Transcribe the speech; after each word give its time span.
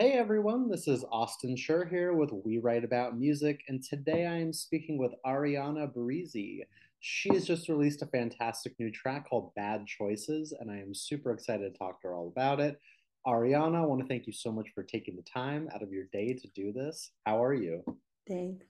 Hey 0.00 0.12
everyone, 0.12 0.70
this 0.70 0.86
is 0.86 1.04
Austin 1.10 1.56
Schur 1.56 1.90
here 1.90 2.12
with 2.12 2.30
We 2.44 2.58
Write 2.58 2.84
About 2.84 3.18
Music, 3.18 3.64
and 3.66 3.82
today 3.82 4.26
I 4.26 4.36
am 4.36 4.52
speaking 4.52 4.96
with 4.96 5.10
Arianna 5.26 5.92
Brizzi. 5.92 6.60
She 7.00 7.34
has 7.34 7.44
just 7.44 7.68
released 7.68 8.02
a 8.02 8.06
fantastic 8.06 8.78
new 8.78 8.92
track 8.92 9.28
called 9.28 9.52
Bad 9.56 9.88
Choices, 9.88 10.52
and 10.52 10.70
I 10.70 10.76
am 10.76 10.94
super 10.94 11.32
excited 11.32 11.72
to 11.72 11.76
talk 11.76 12.00
to 12.00 12.08
her 12.08 12.14
all 12.14 12.28
about 12.28 12.60
it. 12.60 12.80
Arianna, 13.26 13.82
I 13.82 13.86
want 13.86 14.00
to 14.00 14.06
thank 14.06 14.28
you 14.28 14.32
so 14.32 14.52
much 14.52 14.68
for 14.72 14.84
taking 14.84 15.16
the 15.16 15.22
time 15.22 15.68
out 15.74 15.82
of 15.82 15.90
your 15.90 16.04
day 16.12 16.32
to 16.32 16.48
do 16.54 16.72
this. 16.72 17.10
How 17.26 17.42
are 17.42 17.54
you? 17.54 17.82
Thanks. 18.28 18.66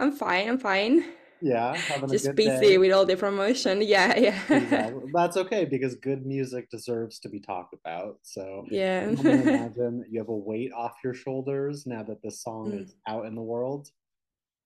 I'm 0.00 0.10
fine. 0.10 0.48
I'm 0.48 0.58
fine. 0.58 1.04
Yeah, 1.40 1.82
having 1.88 2.10
a 2.10 2.12
Just 2.12 2.34
busy 2.34 2.60
day. 2.60 2.78
with 2.78 2.92
all 2.92 3.04
the 3.04 3.16
promotion. 3.16 3.82
Yeah, 3.86 4.18
yeah. 4.18 4.40
Exactly. 4.50 5.02
That's 5.12 5.36
okay 5.36 5.64
because 5.66 5.94
good 5.96 6.24
music 6.24 6.70
deserves 6.70 7.18
to 7.20 7.28
be 7.28 7.40
talked 7.40 7.74
about. 7.74 8.18
So 8.22 8.66
Yeah. 8.70 9.04
imagine 9.10 10.04
you 10.10 10.18
have 10.20 10.28
a 10.28 10.34
weight 10.36 10.72
off 10.72 10.94
your 11.04 11.14
shoulders 11.14 11.86
now 11.86 12.02
that 12.04 12.22
this 12.22 12.40
song 12.42 12.72
Mm. 12.72 12.82
is 12.82 12.94
out 13.06 13.26
in 13.26 13.34
the 13.34 13.42
world. 13.42 13.90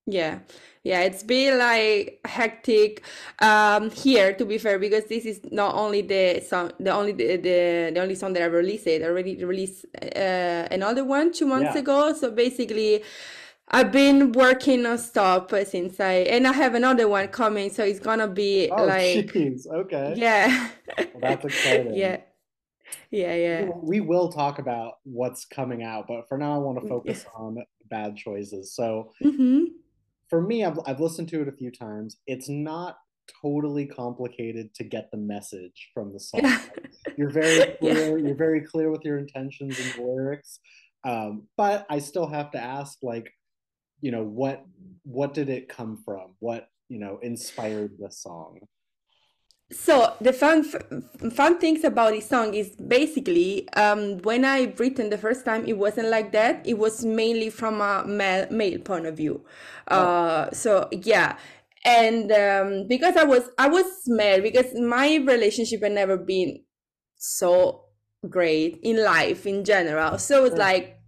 Yeah. 0.06 0.40
Yeah, 0.82 1.00
it's 1.02 1.22
been 1.22 1.58
like 1.58 2.20
hectic 2.24 3.02
um 3.40 3.90
here 3.90 4.32
to 4.34 4.44
be 4.44 4.58
fair 4.58 4.78
because 4.78 5.04
this 5.04 5.24
is 5.26 5.40
not 5.52 5.74
only 5.74 6.02
the 6.02 6.40
song 6.40 6.72
the 6.80 6.90
only 6.90 7.12
the 7.12 7.36
the, 7.36 7.90
the 7.94 8.00
only 8.00 8.14
song 8.14 8.32
that 8.32 8.42
I 8.42 8.46
released 8.46 8.86
it. 8.86 9.02
I 9.02 9.06
already 9.06 9.44
released 9.44 9.84
uh, 10.02 10.66
another 10.70 11.04
one 11.04 11.32
two 11.32 11.46
months 11.46 11.74
Yeah. 11.74 11.80
ago. 11.80 12.12
So 12.14 12.30
basically 12.30 13.04
I've 13.72 13.92
been 13.92 14.32
working 14.32 14.82
non-stop 14.82 15.50
since 15.64 16.00
I 16.00 16.12
and 16.28 16.46
I 16.46 16.52
have 16.52 16.74
another 16.74 17.08
one 17.08 17.28
coming, 17.28 17.70
so 17.70 17.84
it's 17.84 18.00
gonna 18.00 18.26
be 18.28 18.68
Oh, 18.70 18.84
like 18.84 19.26
jeez. 19.26 19.66
Okay. 19.66 20.14
yeah. 20.16 20.70
Well, 20.98 21.20
that's 21.20 21.44
exciting. 21.44 21.94
Yeah. 21.94 22.20
Yeah, 23.12 23.34
yeah. 23.34 23.70
we 23.82 24.00
will 24.00 24.32
talk 24.32 24.58
about 24.58 24.94
what's 25.04 25.44
coming 25.44 25.84
out, 25.84 26.06
but 26.08 26.28
for 26.28 26.36
now, 26.36 26.54
I 26.54 26.58
want 26.58 26.78
to 26.80 26.84
Yeah. 26.84 26.88
focus 26.88 27.24
on 27.36 27.58
bad 27.88 28.16
choices. 28.16 28.74
So 28.74 29.12
Mm-hmm. 29.22 29.64
for 30.28 30.42
me, 30.42 30.64
I've, 30.64 30.78
I've 30.86 30.98
listened 31.00 31.28
to 31.28 31.42
it 31.42 31.48
a 31.48 31.52
few 31.52 31.70
times. 31.70 32.16
It's 32.26 32.48
not 32.48 32.96
totally 33.42 33.86
complicated 33.86 34.74
to 34.74 34.84
get 34.84 35.10
the 35.12 35.18
message 35.18 35.90
from 35.94 36.12
the 36.12 36.18
song. 36.18 36.40
Yeah. 36.42 36.60
You're 37.16 37.30
very 37.30 37.58
Yeah. 37.80 37.94
clear, 37.94 38.18
you're 38.18 38.34
very 38.36 38.62
clear 38.62 38.90
with 38.90 39.04
your 39.04 39.18
intentions 39.18 39.78
and 39.78 39.94
lyrics. 39.96 40.58
Um, 41.04 41.46
but 41.56 41.86
I 41.88 41.98
still 42.00 42.26
have 42.28 42.50
to 42.52 42.58
ask, 42.60 42.98
like, 43.02 43.32
you 44.00 44.10
know, 44.10 44.24
what 44.24 44.64
what 45.04 45.34
did 45.34 45.48
it 45.48 45.68
come 45.68 45.96
from? 46.04 46.34
What, 46.40 46.68
you 46.88 46.98
know, 46.98 47.18
inspired 47.22 47.92
the 47.98 48.10
song? 48.10 48.60
So 49.72 50.14
the 50.20 50.32
fun 50.32 50.64
fun 51.30 51.58
things 51.60 51.84
about 51.84 52.12
this 52.12 52.28
song 52.28 52.54
is 52.54 52.74
basically 52.74 53.68
um, 53.74 54.18
when 54.18 54.44
I 54.44 54.74
written 54.78 55.10
the 55.10 55.18
first 55.18 55.44
time, 55.44 55.64
it 55.64 55.78
wasn't 55.78 56.08
like 56.08 56.32
that. 56.32 56.66
It 56.66 56.76
was 56.78 57.04
mainly 57.04 57.50
from 57.50 57.80
a 57.80 58.04
male 58.04 58.48
male 58.50 58.80
point 58.80 59.06
of 59.06 59.16
view. 59.16 59.44
Oh, 59.90 59.96
Uh, 59.96 60.50
so 60.52 60.88
yeah, 60.90 61.38
and 61.84 62.32
um, 62.32 62.88
because 62.88 63.16
I 63.16 63.24
was 63.24 63.48
I 63.58 63.68
was 63.68 63.86
mad 64.08 64.42
because 64.42 64.74
my 64.74 65.16
relationship 65.16 65.82
had 65.82 65.92
never 65.92 66.16
been 66.16 66.64
so 67.16 67.84
great 68.28 68.80
in 68.82 69.02
life 69.04 69.46
in 69.46 69.64
general. 69.64 70.18
So 70.18 70.44
it's 70.44 70.56
like, 70.56 70.99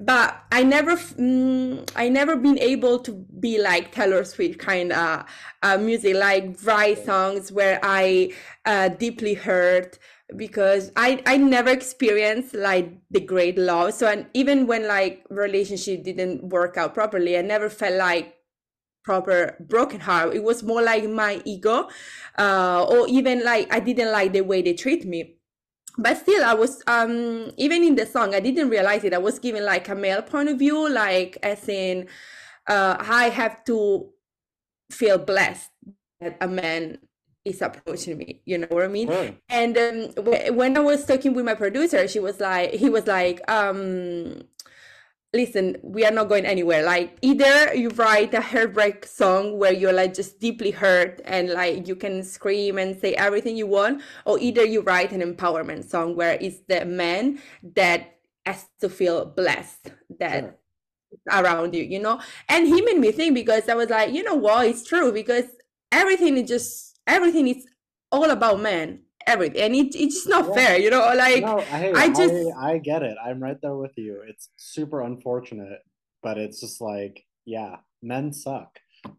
but 0.00 0.42
I 0.52 0.62
never, 0.62 0.96
mm, 0.96 1.88
I 1.96 2.08
never 2.08 2.36
been 2.36 2.58
able 2.58 2.98
to 3.00 3.12
be 3.12 3.60
like 3.60 3.92
Taylor 3.92 4.24
Swift 4.24 4.58
kind 4.58 4.92
of 4.92 5.24
uh, 5.62 5.78
music, 5.78 6.16
like 6.16 6.56
write 6.64 7.04
songs 7.04 7.52
where 7.52 7.78
I 7.82 8.32
uh, 8.64 8.88
deeply 8.88 9.34
hurt 9.34 9.98
because 10.36 10.92
I 10.96 11.22
I 11.26 11.36
never 11.36 11.70
experienced 11.70 12.54
like 12.54 12.92
the 13.10 13.20
great 13.20 13.58
love. 13.58 13.94
So 13.94 14.06
and 14.06 14.26
even 14.34 14.66
when 14.66 14.86
like 14.86 15.24
relationship 15.30 16.04
didn't 16.04 16.44
work 16.44 16.76
out 16.76 16.94
properly, 16.94 17.36
I 17.36 17.42
never 17.42 17.68
felt 17.68 17.94
like 17.94 18.36
proper 19.04 19.56
broken 19.60 20.00
heart. 20.00 20.34
It 20.34 20.42
was 20.42 20.62
more 20.62 20.82
like 20.82 21.08
my 21.08 21.42
ego, 21.44 21.88
uh, 22.38 22.86
or 22.88 23.08
even 23.08 23.44
like 23.44 23.72
I 23.72 23.80
didn't 23.80 24.12
like 24.12 24.32
the 24.32 24.42
way 24.42 24.62
they 24.62 24.74
treat 24.74 25.04
me 25.06 25.36
but 26.02 26.16
still 26.16 26.44
i 26.44 26.54
was 26.54 26.82
um 26.86 27.50
even 27.56 27.84
in 27.84 27.94
the 27.94 28.06
song 28.06 28.34
i 28.34 28.40
didn't 28.40 28.68
realize 28.70 29.04
it. 29.04 29.14
I 29.14 29.18
was 29.18 29.38
given 29.38 29.64
like 29.64 29.88
a 29.88 29.94
male 29.94 30.22
point 30.22 30.48
of 30.48 30.58
view 30.58 30.88
like 30.88 31.38
as 31.42 31.68
in 31.68 32.06
uh 32.66 32.96
i 33.00 33.28
have 33.28 33.64
to 33.66 34.08
feel 34.90 35.18
blessed 35.18 35.70
that 36.20 36.36
a 36.40 36.48
man 36.48 36.98
is 37.44 37.62
approaching 37.62 38.18
me. 38.18 38.42
You 38.44 38.58
know 38.58 38.66
what 38.70 38.84
i 38.84 38.88
mean? 38.88 39.08
Sure. 39.08 39.30
and 39.48 39.76
um 39.78 40.24
wh- 40.26 40.54
when 40.54 40.76
i 40.76 40.80
was 40.80 41.04
talking 41.06 41.32
with 41.34 41.44
my 41.44 41.54
producer 41.54 42.06
she 42.08 42.20
was 42.20 42.40
like 42.40 42.72
he 42.74 42.90
was 42.90 43.06
like 43.06 43.40
um 43.50 44.42
listen, 45.32 45.76
we 45.82 46.04
are 46.04 46.10
not 46.10 46.28
going 46.28 46.44
anywhere. 46.44 46.82
Like 46.84 47.16
either 47.22 47.74
you 47.74 47.90
write 47.90 48.34
a 48.34 48.40
heartbreak 48.40 49.06
song 49.06 49.58
where 49.58 49.72
you're 49.72 49.92
like 49.92 50.14
just 50.14 50.40
deeply 50.40 50.70
hurt 50.70 51.20
and 51.24 51.50
like 51.50 51.86
you 51.86 51.96
can 51.96 52.22
scream 52.22 52.78
and 52.78 52.98
say 53.00 53.14
everything 53.14 53.56
you 53.56 53.66
want, 53.66 54.02
or 54.24 54.38
either 54.40 54.64
you 54.64 54.80
write 54.82 55.12
an 55.12 55.20
empowerment 55.20 55.88
song 55.88 56.16
where 56.16 56.36
it's 56.40 56.60
the 56.68 56.84
man 56.84 57.40
that 57.74 58.18
has 58.46 58.66
to 58.80 58.88
feel 58.88 59.24
blessed 59.26 59.92
that 60.18 60.56
Sure. 61.30 61.40
around 61.40 61.74
you, 61.74 61.82
you 61.82 61.98
know? 62.00 62.20
And 62.48 62.66
he 62.66 62.80
made 62.82 62.98
me 62.98 63.12
think 63.12 63.34
because 63.34 63.68
I 63.68 63.74
was 63.74 63.90
like, 63.90 64.12
you 64.14 64.22
know 64.22 64.34
what, 64.34 64.66
it's 64.66 64.84
true 64.86 65.12
because 65.12 65.44
everything 65.92 66.36
is 66.36 66.48
just 66.48 67.00
everything 67.06 67.48
is 67.48 67.66
all 68.12 68.30
about 68.30 68.60
men. 68.60 69.02
Everything 69.30 69.62
and 69.62 69.74
it, 69.74 69.94
it's 69.94 70.14
just 70.16 70.28
not 70.28 70.46
Yeah. 70.48 70.54
fair, 70.54 70.78
you 70.78 70.90
know, 70.90 71.00
like 71.16 71.42
No, 71.42 71.60
hey, 71.60 71.92
I 71.94 72.08
just 72.08 72.34
I 72.34 72.72
I 72.74 72.78
get 72.78 73.02
it. 73.02 73.16
I'm 73.24 73.40
right 73.42 73.60
there 73.62 73.76
with 73.76 73.96
you. 73.96 74.22
It's 74.28 74.48
super 74.56 75.00
unfortunate, 75.02 75.80
but 76.22 76.38
it's 76.38 76.60
just 76.60 76.80
like, 76.80 77.24
yeah, 77.44 77.76
men 78.02 78.32
suck. 78.32 78.70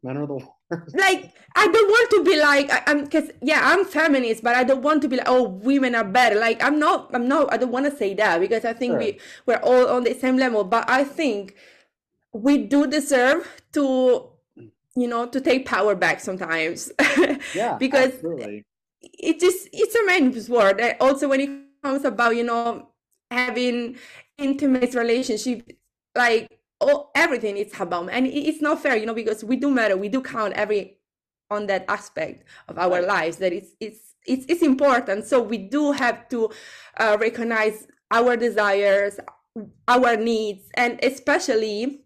Men 0.04 0.18
are 0.18 0.28
the 0.28 0.36
worst. 0.72 0.96
like 0.96 1.32
I 1.56 1.68
don't 1.68 1.90
want 1.90 2.10
to 2.12 2.24
be 2.24 2.40
like 2.40 2.70
I, 2.72 2.84
I'm 2.88 3.04
because 3.06 3.32
yeah 3.42 3.62
I'm 3.64 3.86
feminist 3.86 4.44
but 4.44 4.56
I 4.56 4.64
don't 4.64 4.84
want 4.84 5.02
to 5.04 5.08
be 5.08 5.18
like 5.18 5.28
oh 5.30 5.44
women 5.44 5.96
are 5.96 6.04
better 6.04 6.38
like 6.40 6.64
I'm 6.64 6.78
not 6.80 7.10
I'm 7.16 7.28
not 7.28 7.52
I 7.54 7.58
don't 7.58 7.72
want 7.72 7.86
to 7.90 7.96
say 7.98 8.14
that 8.16 8.40
because 8.40 8.64
I 8.66 8.74
think 8.74 8.92
Sure. 8.94 9.00
we 9.00 9.20
we're 9.48 9.58
all 9.64 9.88
on 9.90 10.04
the 10.04 10.14
same 10.14 10.38
level 10.38 10.64
but 10.64 10.90
I 10.90 11.04
think 11.04 11.56
we 12.34 12.58
do 12.60 12.88
deserve 12.88 13.62
to 13.74 14.30
you 14.96 15.08
know 15.08 15.26
to 15.28 15.42
take 15.42 15.66
power 15.66 15.96
back 15.96 16.20
sometimes 16.20 16.92
Yeah, 17.54 17.78
because 17.80 18.14
absolutely. 18.14 18.66
It 19.02 19.40
just 19.40 19.68
it's 19.74 19.96
a 19.96 20.06
man's 20.06 20.50
word 20.50 20.82
also 21.00 21.28
when 21.30 21.42
it 21.42 21.50
comes 21.84 22.06
about 22.06 22.36
you 22.36 22.44
know 22.44 22.90
having 23.32 23.96
intimate 24.38 24.94
relationship 24.94 25.78
like 26.16 26.60
oh 26.82 27.10
everything 27.16 27.58
is 27.58 27.72
about 27.80 28.10
and 28.12 28.28
it's 28.28 28.62
not 28.62 28.82
fair 28.82 28.96
you 28.96 29.06
know 29.06 29.14
because 29.14 29.44
we 29.44 29.56
do 29.56 29.70
matter. 29.72 29.98
We 29.98 30.10
do 30.10 30.22
count 30.22 30.54
every 30.54 30.98
on 31.50 31.68
that 31.68 31.86
aspect 31.90 32.46
of 32.68 32.78
our 32.78 33.02
Right. 33.02 33.06
lives 33.06 33.38
that 33.38 33.54
it's 33.54 33.72
it's 33.80 34.16
it's, 34.26 34.46
it's 34.48 34.62
important. 34.62 35.26
So 35.26 35.42
we 35.42 35.58
do 35.58 35.92
have 35.92 36.30
to 36.30 36.52
uh, 36.98 37.18
recognize 37.20 37.88
our 38.12 38.38
desires 38.38 39.20
our 39.88 40.16
needs 40.16 40.70
and 40.76 41.00
especially 41.04 42.02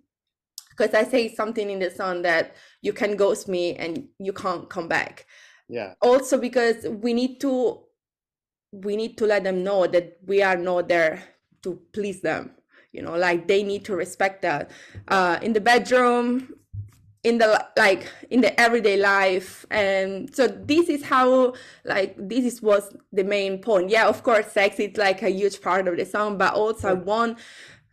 because 0.69 0.93
i 0.93 1.03
say 1.03 1.33
something 1.33 1.69
in 1.69 1.79
the 1.79 1.89
song 1.91 2.21
that 2.23 2.55
you 2.81 2.93
can 2.93 3.15
ghost 3.15 3.47
me 3.47 3.75
and 3.75 4.07
you 4.19 4.33
can't 4.33 4.69
come 4.69 4.87
back 4.87 5.25
Yeah, 5.67 5.93
also 6.01 6.37
because 6.37 6.85
we 6.87 7.13
need 7.13 7.39
to 7.41 7.81
we 8.71 8.95
need 8.95 9.17
to 9.17 9.25
let 9.25 9.43
them 9.43 9.63
know 9.63 9.87
that 9.87 10.17
we 10.25 10.43
are 10.43 10.57
not 10.57 10.89
there 10.89 11.23
to 11.63 11.79
please 11.93 12.21
them 12.21 12.51
you 12.91 13.01
know 13.01 13.15
like 13.15 13.47
they 13.47 13.63
need 13.63 13.85
to 13.85 13.95
respect 13.95 14.41
that 14.41 14.69
uh 15.07 15.39
in 15.41 15.53
the 15.53 15.61
bedroom 15.61 16.53
in 17.25 17.39
the 17.39 17.65
like 17.75 18.07
in 18.29 18.41
the 18.41 18.57
everyday 18.61 18.97
life. 18.97 19.65
And 19.71 20.33
so 20.33 20.47
this 20.47 20.89
is 20.89 21.03
how 21.03 21.55
like 21.83 22.15
this 22.19 22.45
is 22.45 22.61
was 22.61 22.95
the 23.11 23.23
main 23.23 23.57
point. 23.61 23.89
Yeah 23.89 24.07
of 24.07 24.21
course 24.21 24.51
sex 24.51 24.79
is 24.79 24.95
like 24.95 25.23
a 25.23 25.29
huge 25.29 25.59
part 25.59 25.87
of 25.87 25.97
the 25.97 26.05
song 26.05 26.37
but 26.37 26.53
also 26.53 26.89
i 26.89 26.93
want 26.93 27.39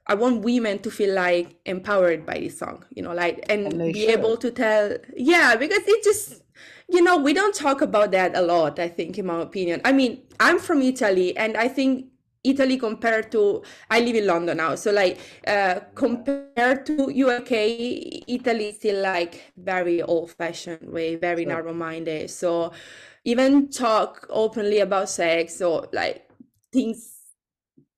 i 0.07 0.15
want 0.15 0.43
women 0.43 0.79
to 0.79 0.91
feel 0.91 1.15
like 1.15 1.57
empowered 1.65 2.27
by 2.27 2.39
this 2.39 2.59
song 2.59 2.85
you 2.91 3.03
know 3.03 3.13
like 3.13 3.45
And 3.49 3.73
and 3.73 3.93
be 3.93 4.07
able 4.07 4.37
to 4.39 4.51
tell 4.51 4.97
yeah 5.17 5.57
because 5.57 5.83
it 5.87 6.05
just 6.05 6.43
you 6.89 7.03
know 7.03 7.17
we 7.17 7.33
don't 7.33 7.55
talk 7.55 7.81
about 7.81 8.13
that 8.13 8.37
a 8.37 8.43
lot 8.43 8.79
i 8.79 8.89
think 8.89 9.19
in 9.19 9.27
my 9.27 9.41
opinion. 9.41 9.81
I 9.85 9.93
mean 9.93 10.23
i'm 10.41 10.59
from 10.59 10.83
italy 10.83 11.37
and 11.37 11.57
i 11.57 11.69
think 11.69 12.07
italy 12.45 12.77
compared 12.77 13.31
to 13.31 13.63
i 13.89 14.01
live 14.01 14.17
in 14.17 14.27
london 14.27 14.57
now 14.57 14.75
so 14.75 14.91
like 14.91 15.19
uh 15.47 15.79
compared 15.95 16.85
to 16.85 17.05
uk 17.27 17.53
italy 17.53 18.67
is 18.71 18.77
still 18.77 19.01
like 19.01 19.53
very 19.57 20.03
old 20.03 20.33
fashioned 20.33 20.91
way 20.93 21.15
very 21.15 21.45
sure. 21.45 21.53
narrow 21.53 21.73
minded 21.73 22.29
so 22.29 22.73
even 23.25 23.71
talk 23.71 24.27
openly 24.31 24.81
about 24.81 25.09
sex 25.09 25.63
or 25.63 25.87
like 25.93 26.29
things 26.73 27.22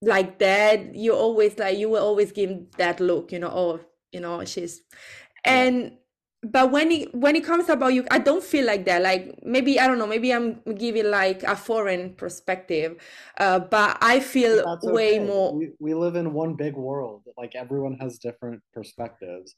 like 0.04 0.38
that 0.38 0.94
you 0.94 1.14
always 1.14 1.58
like 1.58 1.78
you 1.78 1.88
will 1.88 2.02
always 2.02 2.32
give 2.32 2.70
that 2.76 3.00
look 3.00 3.32
you 3.32 3.38
know 3.38 3.50
oh 3.50 3.80
you 4.12 4.20
know 4.20 4.44
she's 4.44 4.82
and 5.44 5.92
but 6.44 6.70
when 6.70 6.90
it 6.92 7.14
when 7.14 7.36
it 7.36 7.44
comes 7.44 7.68
about 7.68 7.94
you 7.94 8.04
i 8.10 8.18
don't 8.18 8.44
feel 8.44 8.66
like 8.66 8.84
that 8.84 9.02
like 9.02 9.38
maybe 9.42 9.80
i 9.80 9.86
don't 9.86 9.98
know 9.98 10.06
maybe 10.06 10.32
i'm 10.32 10.60
giving 10.76 11.10
like 11.10 11.42
a 11.42 11.56
foreign 11.56 12.12
perspective 12.14 12.96
uh, 13.38 13.58
but 13.58 13.96
i 14.00 14.20
feel 14.20 14.78
way 14.82 15.18
more 15.18 15.54
we, 15.54 15.70
we 15.78 15.94
live 15.94 16.16
in 16.16 16.32
one 16.32 16.54
big 16.54 16.74
world 16.74 17.22
like 17.38 17.54
everyone 17.54 17.94
has 17.94 18.18
different 18.18 18.60
perspectives 18.72 19.54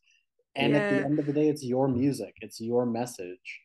and 0.54 0.72
yeah. 0.72 0.78
at 0.78 0.90
the 0.90 1.04
end 1.04 1.19
of 1.19 1.26
the 1.26 1.32
day 1.32 1.49
it's 1.49 1.64
your 1.64 1.88
music 1.88 2.34
it's 2.40 2.60
your 2.60 2.87
message. 2.87 3.60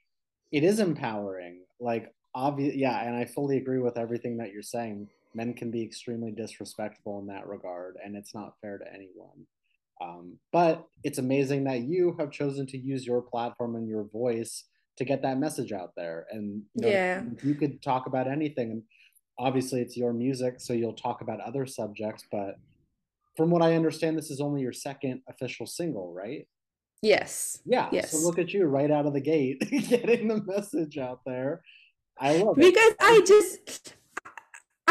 It 0.51 0.65
is 0.65 0.79
empowering 0.79 1.63
like 1.79 2.13
obvious 2.35 2.75
yeah 2.75 3.01
and 3.03 3.15
i 3.15 3.25
fully 3.25 3.57
agree 3.57 3.79
with 3.79 3.97
everything 3.97 4.37
that 4.37 4.51
you're 4.51 4.63
saying 4.63 5.07
men 5.35 5.53
can 5.53 5.71
be 5.71 5.83
extremely 5.83 6.31
disrespectful 6.31 7.19
in 7.19 7.27
that 7.27 7.47
regard 7.47 7.97
and 8.03 8.15
it's 8.15 8.33
not 8.33 8.53
fair 8.61 8.77
to 8.77 8.93
anyone 8.93 9.45
um, 10.01 10.37
but 10.51 10.87
it's 11.03 11.19
amazing 11.19 11.63
that 11.65 11.81
you 11.81 12.15
have 12.19 12.31
chosen 12.31 12.65
to 12.67 12.77
use 12.77 13.05
your 13.05 13.21
platform 13.21 13.75
and 13.75 13.87
your 13.87 14.05
voice 14.05 14.63
to 14.97 15.05
get 15.05 15.21
that 15.21 15.37
message 15.37 15.71
out 15.71 15.91
there. 15.95 16.25
And 16.31 16.63
you 16.73 16.81
know, 16.81 16.89
yeah, 16.89 17.23
you 17.43 17.55
could 17.55 17.81
talk 17.81 18.07
about 18.07 18.27
anything. 18.27 18.71
And 18.71 18.83
obviously, 19.37 19.81
it's 19.81 19.95
your 19.95 20.13
music, 20.13 20.55
so 20.59 20.73
you'll 20.73 20.93
talk 20.93 21.21
about 21.21 21.39
other 21.41 21.65
subjects. 21.65 22.25
But 22.31 22.55
from 23.37 23.51
what 23.51 23.61
I 23.61 23.75
understand, 23.75 24.17
this 24.17 24.31
is 24.31 24.41
only 24.41 24.61
your 24.61 24.73
second 24.73 25.21
official 25.29 25.67
single, 25.67 26.13
right? 26.13 26.47
Yes. 27.01 27.59
Yeah. 27.65 27.89
Yes. 27.91 28.11
So 28.11 28.19
look 28.19 28.39
at 28.39 28.53
you 28.53 28.65
right 28.65 28.91
out 28.91 29.05
of 29.05 29.13
the 29.13 29.21
gate 29.21 29.59
getting 29.89 30.27
the 30.27 30.43
message 30.43 30.97
out 30.97 31.21
there. 31.25 31.61
I 32.19 32.37
love 32.37 32.57
it. 32.59 32.61
Because 32.61 32.93
I 32.99 33.21
just 33.25 33.95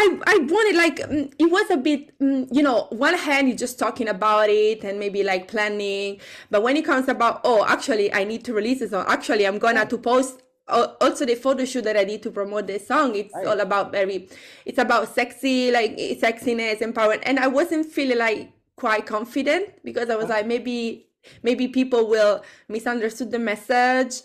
I, 0.00 0.18
I 0.26 0.38
wanted 0.38 0.76
like 0.76 0.96
mm, 0.96 1.30
it 1.38 1.50
was 1.50 1.70
a 1.70 1.76
bit 1.76 2.18
mm, 2.18 2.48
you 2.50 2.62
know 2.62 2.86
one 2.90 3.18
hand 3.18 3.48
you're 3.48 3.56
just 3.56 3.78
talking 3.78 4.08
about 4.08 4.48
it 4.48 4.82
and 4.82 4.98
maybe 4.98 5.22
like 5.22 5.46
planning 5.46 6.20
but 6.50 6.62
when 6.62 6.74
it 6.78 6.86
comes 6.86 7.06
about 7.08 7.42
oh 7.44 7.66
actually 7.66 8.10
I 8.12 8.24
need 8.24 8.42
to 8.46 8.54
release 8.54 8.78
this 8.78 8.92
song 8.92 9.04
actually 9.08 9.46
I'm 9.46 9.58
gonna 9.58 9.84
to 9.84 9.98
post 9.98 10.42
also 10.68 11.26
the 11.26 11.34
photo 11.34 11.66
shoot 11.66 11.84
that 11.84 11.98
I 11.98 12.04
did 12.04 12.22
to 12.22 12.30
promote 12.30 12.68
the 12.68 12.78
song. 12.78 13.14
It's 13.14 13.34
right. 13.34 13.46
all 13.46 13.60
about 13.60 13.92
very 13.92 14.28
it's 14.64 14.78
about 14.78 15.14
sexy 15.14 15.70
like 15.70 15.96
sexiness 15.98 16.78
empowerment 16.78 17.22
and 17.24 17.38
I 17.38 17.48
wasn't 17.48 17.84
feeling 17.84 18.18
like 18.18 18.52
quite 18.76 19.04
confident 19.04 19.84
because 19.84 20.08
I 20.08 20.16
was 20.16 20.30
like 20.30 20.46
maybe 20.46 21.08
maybe 21.42 21.68
people 21.68 22.08
will 22.08 22.42
misunderstood 22.68 23.30
the 23.32 23.38
message 23.38 24.22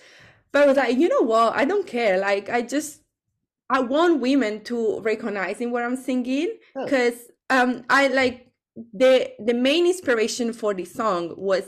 but 0.53 0.63
I 0.63 0.65
was 0.67 0.77
like 0.77 0.97
you 0.97 1.09
know 1.09 1.21
what? 1.21 1.53
I 1.53 1.65
don't 1.65 1.85
care. 1.85 2.17
Like 2.17 2.49
I 2.49 2.61
just 2.61 3.01
I 3.69 3.79
want 3.79 4.21
women 4.21 4.63
to 4.65 4.99
recognize 5.01 5.61
in 5.61 5.71
what 5.71 5.83
I'm 5.83 5.95
singing 5.95 6.57
because 6.75 7.15
oh. 7.49 7.63
um, 7.63 7.83
I 7.89 8.07
like 8.07 8.51
the 8.93 9.31
the 9.39 9.53
main 9.53 9.87
inspiration 9.87 10.53
for 10.53 10.73
this 10.73 10.93
song 10.93 11.33
was 11.37 11.63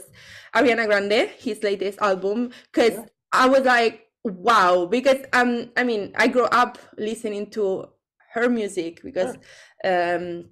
Ariana 0.54 0.86
Grande, 0.86 1.30
his 1.38 1.62
latest 1.62 1.98
album, 2.00 2.50
because 2.72 2.94
yeah. 2.94 3.04
I 3.32 3.48
was 3.48 3.62
like, 3.62 4.06
wow, 4.24 4.86
because 4.86 5.24
um, 5.32 5.70
I 5.76 5.84
mean, 5.84 6.12
I 6.16 6.28
grew 6.28 6.44
up 6.44 6.78
listening 6.98 7.50
to 7.50 7.88
her 8.32 8.48
music 8.48 9.00
because 9.02 9.36
um 9.84 10.50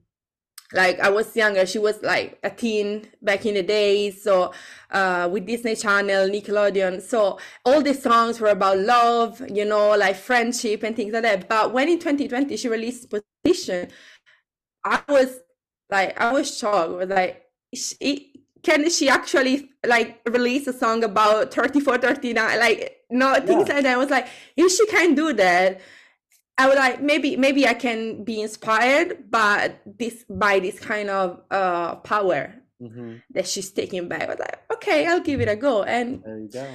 like 0.73 0.99
I 1.01 1.11
was 1.11 1.35
younger, 1.37 1.65
she 1.67 1.79
was 1.79 2.03
like 2.03 2.39
a 2.43 2.51
teen 2.51 3.07
back 3.23 3.47
in 3.47 3.55
the 3.55 3.63
days. 3.63 4.23
So 4.23 4.53
uh, 4.91 5.29
with 5.31 5.47
Disney 5.47 5.77
Channel, 5.77 6.29
Nickelodeon, 6.29 7.03
so 7.03 7.39
all 7.65 7.83
the 7.83 7.95
songs 7.95 8.41
were 8.41 8.49
about 8.49 8.79
love, 8.79 9.43
you 9.51 9.65
know, 9.65 9.97
like 9.97 10.17
friendship 10.17 10.83
and 10.83 10.97
things 10.97 11.13
like 11.13 11.23
that. 11.23 11.49
But 11.49 11.73
when 11.73 11.89
in 11.89 11.99
2020 11.99 12.57
she 12.57 12.69
released 12.69 13.13
Position, 13.45 13.91
I 14.85 15.03
was 15.09 15.41
like, 15.91 16.21
I 16.21 16.33
was 16.33 16.57
shocked. 16.57 16.91
I 16.91 16.97
was 16.97 17.09
like, 17.09 17.43
she, 17.75 18.33
can 18.63 18.91
she 18.91 19.09
actually 19.09 19.71
like 19.87 20.21
release 20.27 20.67
a 20.67 20.73
song 20.73 21.05
about 21.05 21.55
34, 21.55 21.99
39, 21.99 22.59
like 22.59 22.97
no 23.11 23.35
things 23.35 23.69
yeah. 23.69 23.75
like 23.75 23.83
that? 23.85 23.87
I 23.87 23.97
was 23.97 24.11
like, 24.11 24.27
if 24.57 24.73
she 24.73 24.87
can 24.87 25.15
do 25.15 25.33
that 25.35 25.81
I 26.59 26.69
would 26.69 26.77
like 26.77 27.03
maybe 27.03 27.37
maybe 27.37 27.67
I 27.67 27.75
can 27.75 28.25
be 28.25 28.41
inspired 28.41 29.31
by 29.31 29.75
this 29.85 30.25
by 30.29 30.59
this 30.61 30.79
kind 30.81 31.11
of 31.11 31.43
uh 31.51 31.97
power 31.97 32.55
mm-hmm. 32.81 33.17
that 33.31 33.47
she's 33.47 33.71
taking 33.71 34.09
back. 34.09 34.23
I 34.23 34.27
was 34.27 34.39
like, 34.39 34.59
okay, 34.73 35.07
I'll 35.07 35.21
give 35.21 35.41
it 35.41 35.49
a 35.49 35.57
go. 35.57 35.83
And 35.83 36.23
there 36.25 36.39
you 36.39 36.49
go. 36.49 36.69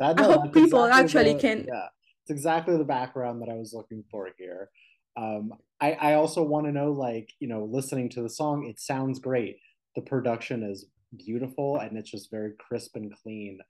That, 0.00 0.16
no, 0.16 0.30
I 0.30 0.32
hope 0.32 0.52
people 0.52 0.84
exactly 0.84 1.04
actually 1.04 1.32
the, 1.34 1.40
can. 1.40 1.66
Yeah, 1.68 1.86
it's 2.22 2.30
exactly 2.30 2.76
the 2.76 2.84
background 2.84 3.42
that 3.42 3.48
I 3.48 3.54
was 3.54 3.72
looking 3.72 4.02
for 4.10 4.30
here. 4.36 4.70
Um, 5.16 5.52
I 5.80 5.92
I 5.92 6.14
also 6.14 6.42
want 6.42 6.66
to 6.66 6.72
know, 6.72 6.90
like, 6.90 7.30
you 7.38 7.48
know, 7.48 7.64
listening 7.64 8.08
to 8.10 8.22
the 8.22 8.28
song, 8.28 8.66
it 8.66 8.80
sounds 8.80 9.20
great. 9.20 9.58
The 9.94 10.02
production 10.02 10.64
is 10.64 10.86
beautiful 11.16 11.78
and 11.78 11.96
it's 11.96 12.10
just 12.10 12.30
very 12.30 12.52
crisp 12.58 12.96
and 12.96 13.14
clean. 13.22 13.60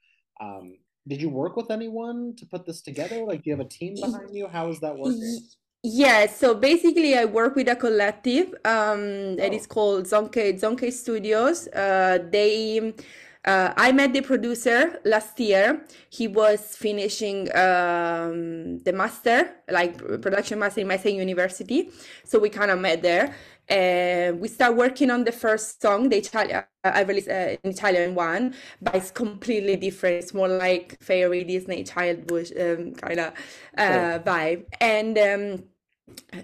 Um, 0.41 0.79
did 1.06 1.21
you 1.21 1.29
work 1.29 1.56
with 1.56 1.71
anyone 1.71 2.35
to 2.39 2.47
put 2.47 2.65
this 2.65 2.81
together? 2.81 3.25
Like, 3.25 3.43
do 3.43 3.51
you 3.51 3.56
have 3.56 3.65
a 3.65 3.69
team 3.69 3.95
behind 3.95 4.35
you? 4.35 4.49
How 4.49 4.69
is 4.69 4.81
that 4.81 4.97
working? 4.97 5.41
Yeah, 5.83 6.27
so 6.27 6.55
basically, 6.55 7.15
I 7.15 7.27
work 7.27 7.56
with 7.56 7.69
a 7.69 7.77
collective 7.77 8.55
um, 8.65 9.37
that 9.37 9.53
oh. 9.53 9.56
is 9.56 9.67
called 9.67 10.06
Zonke 10.06 10.59
Zonke 10.59 10.91
Studios. 10.91 11.69
Uh, 11.69 12.21
they, 12.31 12.95
uh, 13.44 13.73
I 13.76 13.93
met 13.93 14.12
the 14.12 14.23
producer 14.23 15.00
last 15.05 15.38
year. 15.38 15.85
He 16.11 16.29
was 16.29 16.76
finishing 16.76 17.55
um, 17.55 18.79
the 18.79 18.93
master, 18.94 19.50
like 19.70 19.99
production 20.23 20.58
master 20.58 20.81
in 20.81 20.88
my 20.88 20.96
same 20.96 21.19
university. 21.19 21.91
So 22.25 22.38
we 22.38 22.49
kind 22.49 22.70
of 22.70 22.79
met 22.79 23.02
there 23.02 23.35
and 23.69 24.41
we 24.41 24.49
start 24.49 24.76
working 24.76 25.11
on 25.11 25.25
the 25.25 25.32
first 25.32 25.81
song 25.81 26.11
the 26.11 26.19
italian 26.19 26.62
i 26.85 27.00
released 27.00 27.29
uh, 27.29 27.56
an 27.64 27.70
italian 27.70 28.14
one 28.14 28.55
but 28.82 28.94
it's 28.94 29.11
completely 29.11 29.75
different 29.75 30.17
it's 30.17 30.35
more 30.35 30.49
like 30.49 30.99
fairy 31.02 31.44
disney 31.44 31.82
childhood 31.82 32.52
um, 32.61 32.93
kind 32.94 33.20
of 33.20 33.32
uh, 33.79 34.19
vibe 34.19 34.67
and 34.81 35.17
um, 35.17 35.64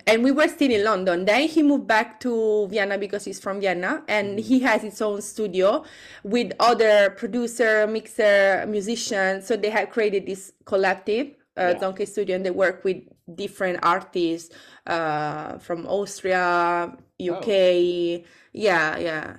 and 0.06 0.24
we 0.24 0.30
were 0.30 0.48
still 0.48 0.70
in 0.70 0.82
london 0.82 1.26
then 1.26 1.46
he 1.46 1.62
moved 1.62 1.86
back 1.86 2.18
to 2.18 2.66
vienna 2.68 2.96
because 2.96 3.24
he's 3.24 3.38
from 3.38 3.60
vienna 3.60 4.02
and 4.08 4.38
mm-hmm. 4.38 4.48
he 4.48 4.60
has 4.60 4.80
his 4.80 5.00
own 5.02 5.20
studio 5.20 5.84
with 6.24 6.52
other 6.60 7.10
producer 7.10 7.86
mixer 7.86 8.64
musicians 8.66 9.46
so 9.46 9.56
they 9.56 9.68
have 9.68 9.90
created 9.90 10.24
this 10.24 10.52
collective 10.64 11.34
uh, 11.56 11.74
yeah. 11.80 12.04
Studio, 12.04 12.36
and 12.36 12.46
they 12.46 12.50
work 12.50 12.84
with 12.84 13.02
different 13.34 13.80
artists 13.82 14.54
uh, 14.86 15.58
from 15.58 15.86
Austria, 15.86 16.96
UK. 17.20 17.48
Oh. 17.48 18.22
Yeah, 18.52 18.96
yeah. 18.96 19.36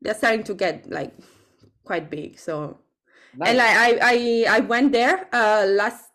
They're 0.00 0.14
starting 0.14 0.44
to 0.44 0.54
get 0.54 0.90
like 0.90 1.12
quite 1.84 2.10
big. 2.10 2.38
So, 2.38 2.78
nice. 3.36 3.48
and 3.50 3.58
like 3.58 3.76
I, 3.76 3.98
I, 4.02 4.56
I 4.56 4.60
went 4.60 4.92
there 4.92 5.28
uh, 5.32 5.66
last 5.68 6.10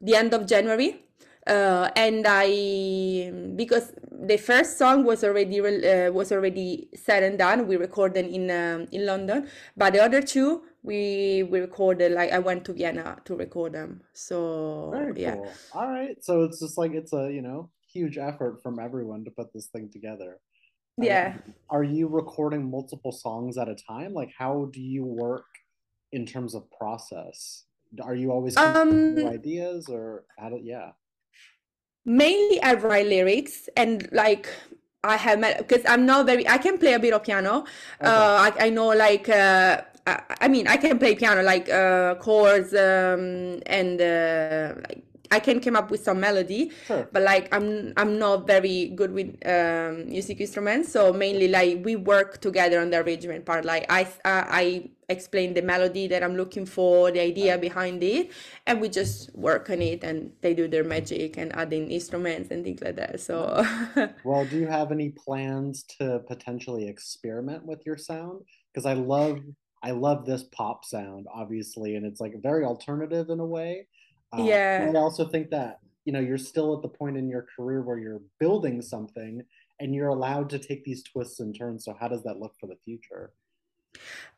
the 0.00 0.14
end 0.16 0.32
of 0.32 0.46
January. 0.46 1.00
Uh, 1.46 1.90
and 1.94 2.24
I 2.26 3.30
because 3.54 3.92
the 4.10 4.38
first 4.38 4.78
song 4.78 5.04
was 5.04 5.22
already 5.22 5.60
uh, 5.60 6.10
was 6.10 6.32
already 6.32 6.88
said 6.94 7.22
and 7.22 7.38
done. 7.38 7.66
We 7.66 7.76
recorded 7.76 8.26
in 8.26 8.50
um, 8.50 8.88
in 8.92 9.04
London, 9.04 9.48
but 9.76 9.92
the 9.92 10.02
other 10.02 10.22
two 10.22 10.62
we 10.82 11.42
we 11.50 11.60
recorded 11.60 12.12
like 12.12 12.32
I 12.32 12.38
went 12.38 12.64
to 12.66 12.72
Vienna 12.72 13.18
to 13.24 13.36
record 13.36 13.72
them. 13.72 14.02
So 14.12 14.90
Very 14.92 15.20
yeah. 15.20 15.34
Cool. 15.34 15.52
All 15.74 15.88
right. 15.88 16.16
So 16.22 16.44
it's 16.44 16.60
just 16.60 16.78
like 16.78 16.92
it's 16.92 17.12
a 17.12 17.30
you 17.30 17.42
know 17.42 17.70
huge 17.92 18.16
effort 18.16 18.62
from 18.62 18.78
everyone 18.78 19.24
to 19.24 19.30
put 19.30 19.52
this 19.52 19.66
thing 19.66 19.90
together. 19.90 20.38
Yeah. 20.96 21.34
Um, 21.34 21.54
are 21.70 21.84
you 21.84 22.06
recording 22.06 22.70
multiple 22.70 23.12
songs 23.12 23.58
at 23.58 23.68
a 23.68 23.74
time? 23.74 24.14
Like 24.14 24.32
how 24.36 24.70
do 24.72 24.80
you 24.80 25.04
work 25.04 25.46
in 26.12 26.24
terms 26.24 26.54
of 26.54 26.70
process? 26.70 27.64
Are 28.02 28.14
you 28.14 28.30
always 28.30 28.56
um, 28.56 29.14
new 29.14 29.28
ideas 29.28 29.88
or 29.88 30.24
how 30.38 30.50
do 30.50 30.60
yeah? 30.62 30.90
Mainly 32.04 32.62
I 32.62 32.74
write 32.74 33.06
lyrics 33.06 33.68
and 33.76 34.08
like 34.12 34.48
I 35.02 35.16
have 35.16 35.38
met 35.38 35.58
because 35.58 35.84
I'm 35.86 36.06
not 36.06 36.26
very 36.26 36.46
I 36.48 36.58
can 36.58 36.78
play 36.78 36.92
a 36.94 36.98
bit 36.98 37.12
of 37.14 37.22
piano. 37.22 37.64
Okay. 38.00 38.10
Uh 38.10 38.50
I, 38.50 38.66
I 38.66 38.70
know 38.70 38.88
like 38.88 39.28
uh 39.28 39.82
I, 40.06 40.22
I 40.42 40.48
mean, 40.48 40.66
I 40.68 40.76
can 40.76 40.98
play 40.98 41.14
piano 41.14 41.42
like 41.42 41.68
uh, 41.70 42.16
chords 42.16 42.74
um, 42.74 43.60
and 43.66 44.00
uh, 44.00 44.74
like 44.88 45.04
I 45.30 45.40
can 45.40 45.60
come 45.60 45.76
up 45.76 45.90
with 45.90 46.02
some 46.04 46.20
melody, 46.20 46.70
sure. 46.86 47.08
but 47.10 47.22
like 47.22 47.52
I'm 47.54 47.92
I'm 47.96 48.18
not 48.18 48.46
very 48.46 48.88
good 48.94 49.12
with 49.12 49.34
um, 49.46 50.08
music 50.08 50.40
instruments. 50.40 50.92
So 50.92 51.12
mainly 51.12 51.48
like 51.48 51.84
we 51.84 51.96
work 51.96 52.40
together 52.40 52.80
on 52.80 52.90
the 52.90 53.00
arrangement 53.02 53.46
part. 53.46 53.64
Like 53.64 53.86
I 53.88 54.06
I 54.24 54.90
explain 55.08 55.54
the 55.54 55.62
melody 55.62 56.06
that 56.08 56.22
I'm 56.22 56.36
looking 56.36 56.66
for, 56.66 57.10
the 57.10 57.20
idea 57.20 57.58
behind 57.58 58.02
it, 58.02 58.32
and 58.66 58.80
we 58.80 58.88
just 58.88 59.34
work 59.34 59.70
on 59.70 59.82
it. 59.82 60.04
And 60.04 60.32
they 60.40 60.54
do 60.54 60.68
their 60.68 60.84
magic 60.84 61.36
and 61.36 61.54
adding 61.54 61.90
instruments 61.90 62.50
and 62.50 62.64
things 62.64 62.80
like 62.80 62.96
that. 62.96 63.20
So. 63.20 63.64
well, 64.24 64.44
do 64.44 64.58
you 64.58 64.66
have 64.66 64.92
any 64.92 65.10
plans 65.10 65.84
to 65.98 66.20
potentially 66.26 66.88
experiment 66.88 67.64
with 67.64 67.84
your 67.86 67.96
sound? 67.96 68.42
Because 68.72 68.86
I 68.86 68.94
love 68.94 69.40
I 69.84 69.90
love 69.90 70.24
this 70.24 70.44
pop 70.44 70.82
sound, 70.86 71.26
obviously, 71.32 71.96
and 71.96 72.06
it's 72.06 72.18
like 72.18 72.32
very 72.42 72.64
alternative 72.64 73.28
in 73.28 73.38
a 73.38 73.44
way. 73.44 73.86
Um, 74.32 74.46
yeah. 74.46 74.90
I 74.90 74.96
also 74.96 75.28
think 75.28 75.50
that 75.50 75.80
you 76.06 76.12
know 76.12 76.20
you're 76.20 76.38
still 76.38 76.74
at 76.74 76.80
the 76.80 76.88
point 76.88 77.18
in 77.18 77.28
your 77.28 77.46
career 77.54 77.82
where 77.82 77.98
you're 77.98 78.22
building 78.40 78.80
something, 78.80 79.42
and 79.80 79.94
you're 79.94 80.08
allowed 80.08 80.48
to 80.50 80.58
take 80.58 80.84
these 80.84 81.02
twists 81.02 81.40
and 81.40 81.56
turns. 81.56 81.84
So 81.84 81.94
how 82.00 82.08
does 82.08 82.22
that 82.22 82.38
look 82.38 82.54
for 82.58 82.66
the 82.66 82.78
future? 82.82 83.32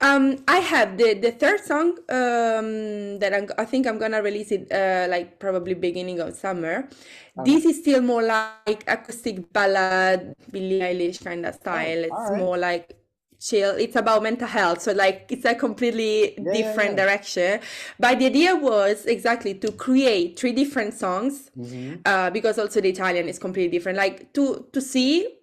Um, 0.00 0.44
I 0.46 0.58
have 0.58 0.98
the 0.98 1.14
the 1.14 1.32
third 1.32 1.60
song 1.64 1.98
um, 2.12 3.18
that 3.18 3.32
I'm, 3.32 3.48
I 3.56 3.64
think 3.64 3.86
I'm 3.86 3.98
gonna 3.98 4.22
release 4.22 4.52
it 4.52 4.70
uh, 4.70 5.06
like 5.08 5.38
probably 5.38 5.74
beginning 5.74 6.20
of 6.20 6.34
summer. 6.36 6.88
This 7.34 7.64
is 7.64 7.80
still 7.80 8.00
more 8.02 8.22
like 8.22 8.84
acoustic 8.86 9.52
ballad, 9.52 10.34
Billie 10.50 10.80
Eilish 10.80 11.22
kind 11.24 11.46
of 11.46 11.54
Oh, 11.72 11.94
style. 11.94 12.04
all 12.10 12.16
It's 12.16 12.30
right. 12.30 12.50
more 12.50 12.56
like 12.58 12.96
chill. 13.40 13.70
It's 13.76 13.96
about 13.96 14.22
mental 14.22 14.48
health, 14.48 14.82
so 14.82 14.92
like 14.92 15.26
it's 15.30 15.44
a 15.44 15.54
completely 15.54 16.38
Yeah, 16.42 16.54
yeah, 16.54 16.74
different 16.74 16.96
yeah. 16.96 16.98
direction. 16.98 17.60
But 17.98 18.18
the 18.18 18.26
idea 18.26 18.56
was 18.56 19.06
exactly 19.06 19.54
to 19.60 19.72
create 19.72 20.38
three 20.38 20.52
different 20.52 20.94
songs, 20.94 21.50
hmm 21.56 22.04
uh, 22.04 22.30
because 22.30 22.58
also 22.58 22.80
the 22.80 22.90
Italian 22.90 23.28
is 23.28 23.38
completely 23.38 23.70
different. 23.78 23.98
Like 23.98 24.32
to 24.34 24.66
to 24.72 24.80
see 24.80 25.38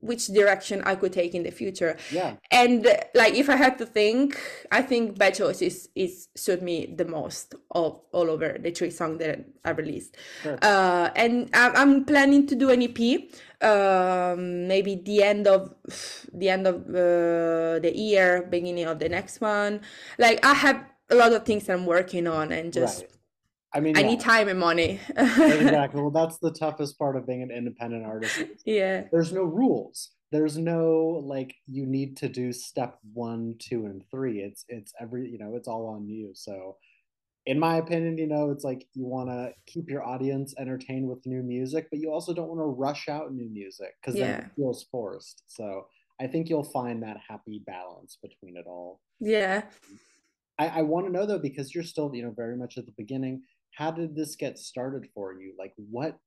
which 0.00 0.26
direction 0.28 0.82
I 0.84 0.94
could 0.94 1.12
take 1.12 1.34
in 1.34 1.42
the 1.42 1.50
future. 1.50 1.96
Yeah. 2.10 2.34
And 2.50 2.86
like 3.14 3.34
if 3.34 3.48
I 3.48 3.56
had 3.56 3.78
to 3.78 3.86
think, 3.86 4.38
I 4.70 4.82
think 4.82 5.18
Bad 5.18 5.34
Choices 5.34 5.62
is, 5.62 5.88
is 5.94 6.28
suit 6.36 6.62
me 6.62 6.86
the 6.86 7.04
most 7.04 7.54
of 7.70 8.00
all 8.12 8.30
over 8.30 8.58
the 8.60 8.70
three 8.70 8.90
songs 8.90 9.18
that 9.18 9.44
I 9.64 9.70
released. 9.70 10.16
Sure. 10.42 10.58
Uh, 10.62 11.10
and 11.16 11.50
I'm, 11.52 11.76
I'm 11.76 12.04
planning 12.04 12.46
to 12.48 12.54
do 12.54 12.70
an 12.70 12.82
EP, 12.82 13.22
um, 13.62 14.68
maybe 14.68 14.96
the 14.96 15.22
end 15.22 15.46
of 15.46 15.74
the 16.32 16.48
end 16.48 16.66
of 16.66 16.86
uh, 16.88 17.78
the 17.80 17.92
year, 17.94 18.46
beginning 18.48 18.86
of 18.86 18.98
the 18.98 19.08
next 19.08 19.40
one. 19.40 19.80
Like 20.18 20.44
I 20.44 20.54
have 20.54 20.84
a 21.10 21.14
lot 21.14 21.32
of 21.32 21.44
things 21.44 21.68
I'm 21.68 21.86
working 21.86 22.26
on, 22.26 22.52
and 22.52 22.72
just 22.72 23.02
Right. 23.02 23.10
I 23.74 23.80
mean, 23.80 23.96
I 23.96 24.00
yeah, 24.00 24.06
need 24.08 24.20
time 24.20 24.48
and 24.48 24.58
money. 24.58 25.00
exactly. 25.08 26.00
Well, 26.00 26.10
that's 26.14 26.38
the 26.38 26.50
toughest 26.50 26.98
part 26.98 27.16
of 27.16 27.26
being 27.26 27.42
an 27.42 27.50
independent 27.50 28.04
artist. 28.04 28.44
Yeah. 28.64 29.04
There's 29.10 29.32
no 29.32 29.44
rules. 29.44 30.10
There's 30.30 30.56
no 30.56 31.22
like 31.24 31.54
you 31.66 31.86
need 31.86 32.16
to 32.18 32.28
do 32.28 32.52
step 32.52 32.98
one, 33.12 33.56
two, 33.58 33.86
and 33.86 34.02
three. 34.10 34.40
It's 34.40 34.64
it's 34.68 34.92
every 35.00 35.28
you 35.28 35.38
know, 35.38 35.56
it's 35.56 35.68
all 35.68 35.86
on 35.88 36.06
you. 36.06 36.32
So 36.34 36.76
in 37.44 37.58
my 37.58 37.76
opinion, 37.76 38.18
you 38.18 38.26
know, 38.26 38.50
it's 38.50 38.64
like 38.64 38.86
you 38.94 39.04
want 39.04 39.28
to 39.28 39.52
keep 39.66 39.88
your 39.88 40.04
audience 40.04 40.54
entertained 40.58 41.08
with 41.08 41.26
new 41.26 41.42
music, 41.42 41.88
but 41.90 41.98
you 41.98 42.12
also 42.12 42.32
don't 42.32 42.48
want 42.48 42.60
to 42.60 42.64
rush 42.64 43.08
out 43.08 43.32
new 43.32 43.48
music 43.48 43.94
because 44.00 44.18
then 44.18 44.40
it 44.40 44.50
feels 44.54 44.84
forced. 44.84 45.42
So 45.48 45.86
I 46.20 46.28
think 46.28 46.48
you'll 46.48 46.62
find 46.62 47.02
that 47.02 47.16
happy 47.28 47.62
balance 47.66 48.16
between 48.22 48.56
it 48.56 48.66
all. 48.66 49.00
Yeah. 49.18 49.62
I, 50.58 50.68
I 50.68 50.82
want 50.82 51.06
to 51.06 51.12
know 51.12 51.26
though, 51.26 51.40
because 51.40 51.74
you're 51.74 51.84
still, 51.84 52.14
you 52.14 52.22
know, 52.22 52.30
very 52.30 52.56
much 52.56 52.78
at 52.78 52.86
the 52.86 52.92
beginning. 52.96 53.42
How 53.74 53.90
did 53.90 54.14
this 54.14 54.36
get 54.36 54.58
started 54.58 55.08
for 55.14 55.34
you? 55.34 55.54
Like, 55.58 55.72
what 55.76 56.18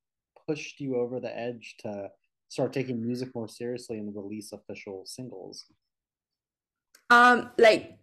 pushed 0.47 0.79
you 0.79 0.97
over 0.97 1.19
the 1.19 1.35
edge 1.35 1.75
to 1.79 2.09
start 2.49 2.73
taking 2.73 3.05
music 3.05 3.29
more 3.35 3.47
seriously 3.47 3.97
and 3.97 4.15
release 4.15 4.51
official 4.51 5.03
singles? 5.05 5.65
Um, 7.09 7.51
like, 7.57 7.97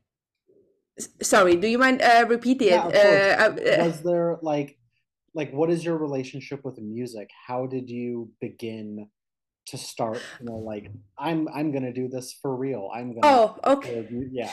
sorry, 1.22 1.56
do 1.56 1.66
you 1.66 1.78
mind 1.78 2.02
uh, 2.02 2.26
repeating 2.28 2.68
Yeah, 2.68 2.88
it? 2.88 3.40
Uh, 3.40 3.82
uh, 3.82 3.86
Was 3.86 4.02
there 4.02 4.38
like, 4.42 4.78
like, 5.34 5.52
what 5.52 5.70
is 5.70 5.84
your 5.84 5.96
relationship 5.96 6.64
with 6.64 6.78
music? 6.78 7.30
How 7.46 7.66
did 7.66 7.90
you 7.90 8.30
begin 8.40 9.08
to 9.66 9.78
start? 9.78 10.22
You 10.40 10.46
know, 10.46 10.58
like, 10.58 10.90
I'm 11.18 11.48
I'm 11.48 11.72
gonna 11.72 11.92
do 11.92 12.08
this 12.08 12.32
for 12.40 12.54
real. 12.54 12.90
I'm 12.94 13.14
gonna, 13.14 13.26
oh, 13.26 13.56
okay. 13.64 14.06
yeah, 14.30 14.52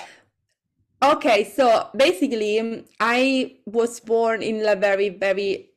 Okay, 1.02 1.46
so 1.46 1.90
basically, 1.96 2.86
I 3.00 3.56
was 3.66 4.00
born 4.02 4.42
in 4.42 4.66
a 4.68 4.76
very, 4.76 5.10
very 5.10 5.70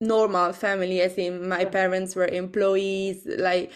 normal 0.00 0.52
family, 0.52 1.00
as 1.00 1.14
in 1.16 1.48
my 1.48 1.64
parents 1.64 2.14
were 2.14 2.26
employees. 2.26 3.26
Like, 3.26 3.72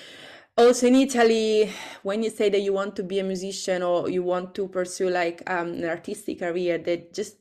also 0.58 0.88
in 0.88 0.96
Italy, 0.96 1.70
when 2.02 2.22
you 2.22 2.28
say 2.28 2.50
that 2.50 2.60
you 2.60 2.74
want 2.74 2.96
to 2.96 3.02
be 3.02 3.18
a 3.18 3.24
musician 3.24 3.82
or 3.82 4.10
you 4.10 4.22
want 4.22 4.54
to 4.56 4.68
pursue 4.68 5.08
like 5.08 5.42
um, 5.48 5.68
an 5.68 5.84
artistic 5.84 6.40
career, 6.40 6.76
they 6.76 7.06
just 7.14 7.36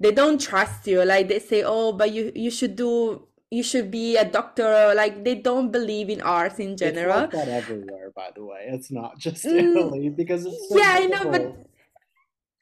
they 0.00 0.10
don't 0.10 0.40
trust 0.40 0.86
you. 0.86 1.04
Like 1.04 1.28
they 1.28 1.38
say, 1.38 1.62
oh, 1.64 1.92
but 1.92 2.10
you 2.12 2.32
you 2.34 2.50
should 2.50 2.74
do 2.74 3.28
you 3.50 3.62
should 3.62 3.90
be 3.90 4.16
a 4.16 4.24
doctor. 4.24 4.92
Like 4.96 5.22
they 5.22 5.36
don't 5.36 5.70
believe 5.70 6.08
in 6.08 6.20
arts 6.22 6.58
in 6.58 6.70
it's 6.72 6.80
general. 6.80 7.20
like 7.20 7.30
that 7.32 7.48
everywhere, 7.48 8.10
by 8.16 8.30
the 8.34 8.44
way. 8.44 8.66
It's 8.68 8.90
not 8.90 9.18
just 9.18 9.44
Mm, 9.44 9.76
Italy 9.76 10.08
because 10.08 10.46
it's 10.46 10.68
so 10.68 10.78
yeah, 10.78 10.96
I 10.98 11.06
know, 11.06 11.30
but. 11.30 11.69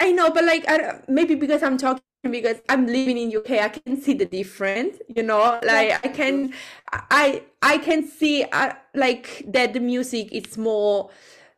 I 0.01 0.13
know, 0.13 0.31
but 0.31 0.45
like 0.45 0.65
I, 0.69 1.01
maybe 1.09 1.35
because 1.35 1.63
I'm 1.63 1.77
talking 1.79 2.03
because 2.31 2.57
I'm 2.69 2.87
living 2.87 3.19
in 3.19 3.31
UK, 3.31 3.61
I 3.61 3.69
can 3.69 4.01
see 4.01 4.15
the 4.15 4.27
difference, 4.27 4.99
you 5.09 5.23
know, 5.23 5.59
like 5.65 5.93
I 6.05 6.09
can 6.09 6.53
I 6.93 7.43
I 7.63 7.79
can 7.79 8.07
see 8.07 8.45
uh, 8.45 8.75
like 8.95 9.45
that 9.49 9.73
the 9.73 9.81
music 9.81 10.33
is 10.33 10.57
more 10.57 11.11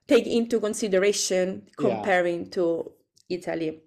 take 0.09 0.26
into 0.26 0.61
consideration 0.61 1.68
Yeah, 1.78 1.97
comparing 2.00 2.50
to 2.50 2.92
Italy. 3.28 3.82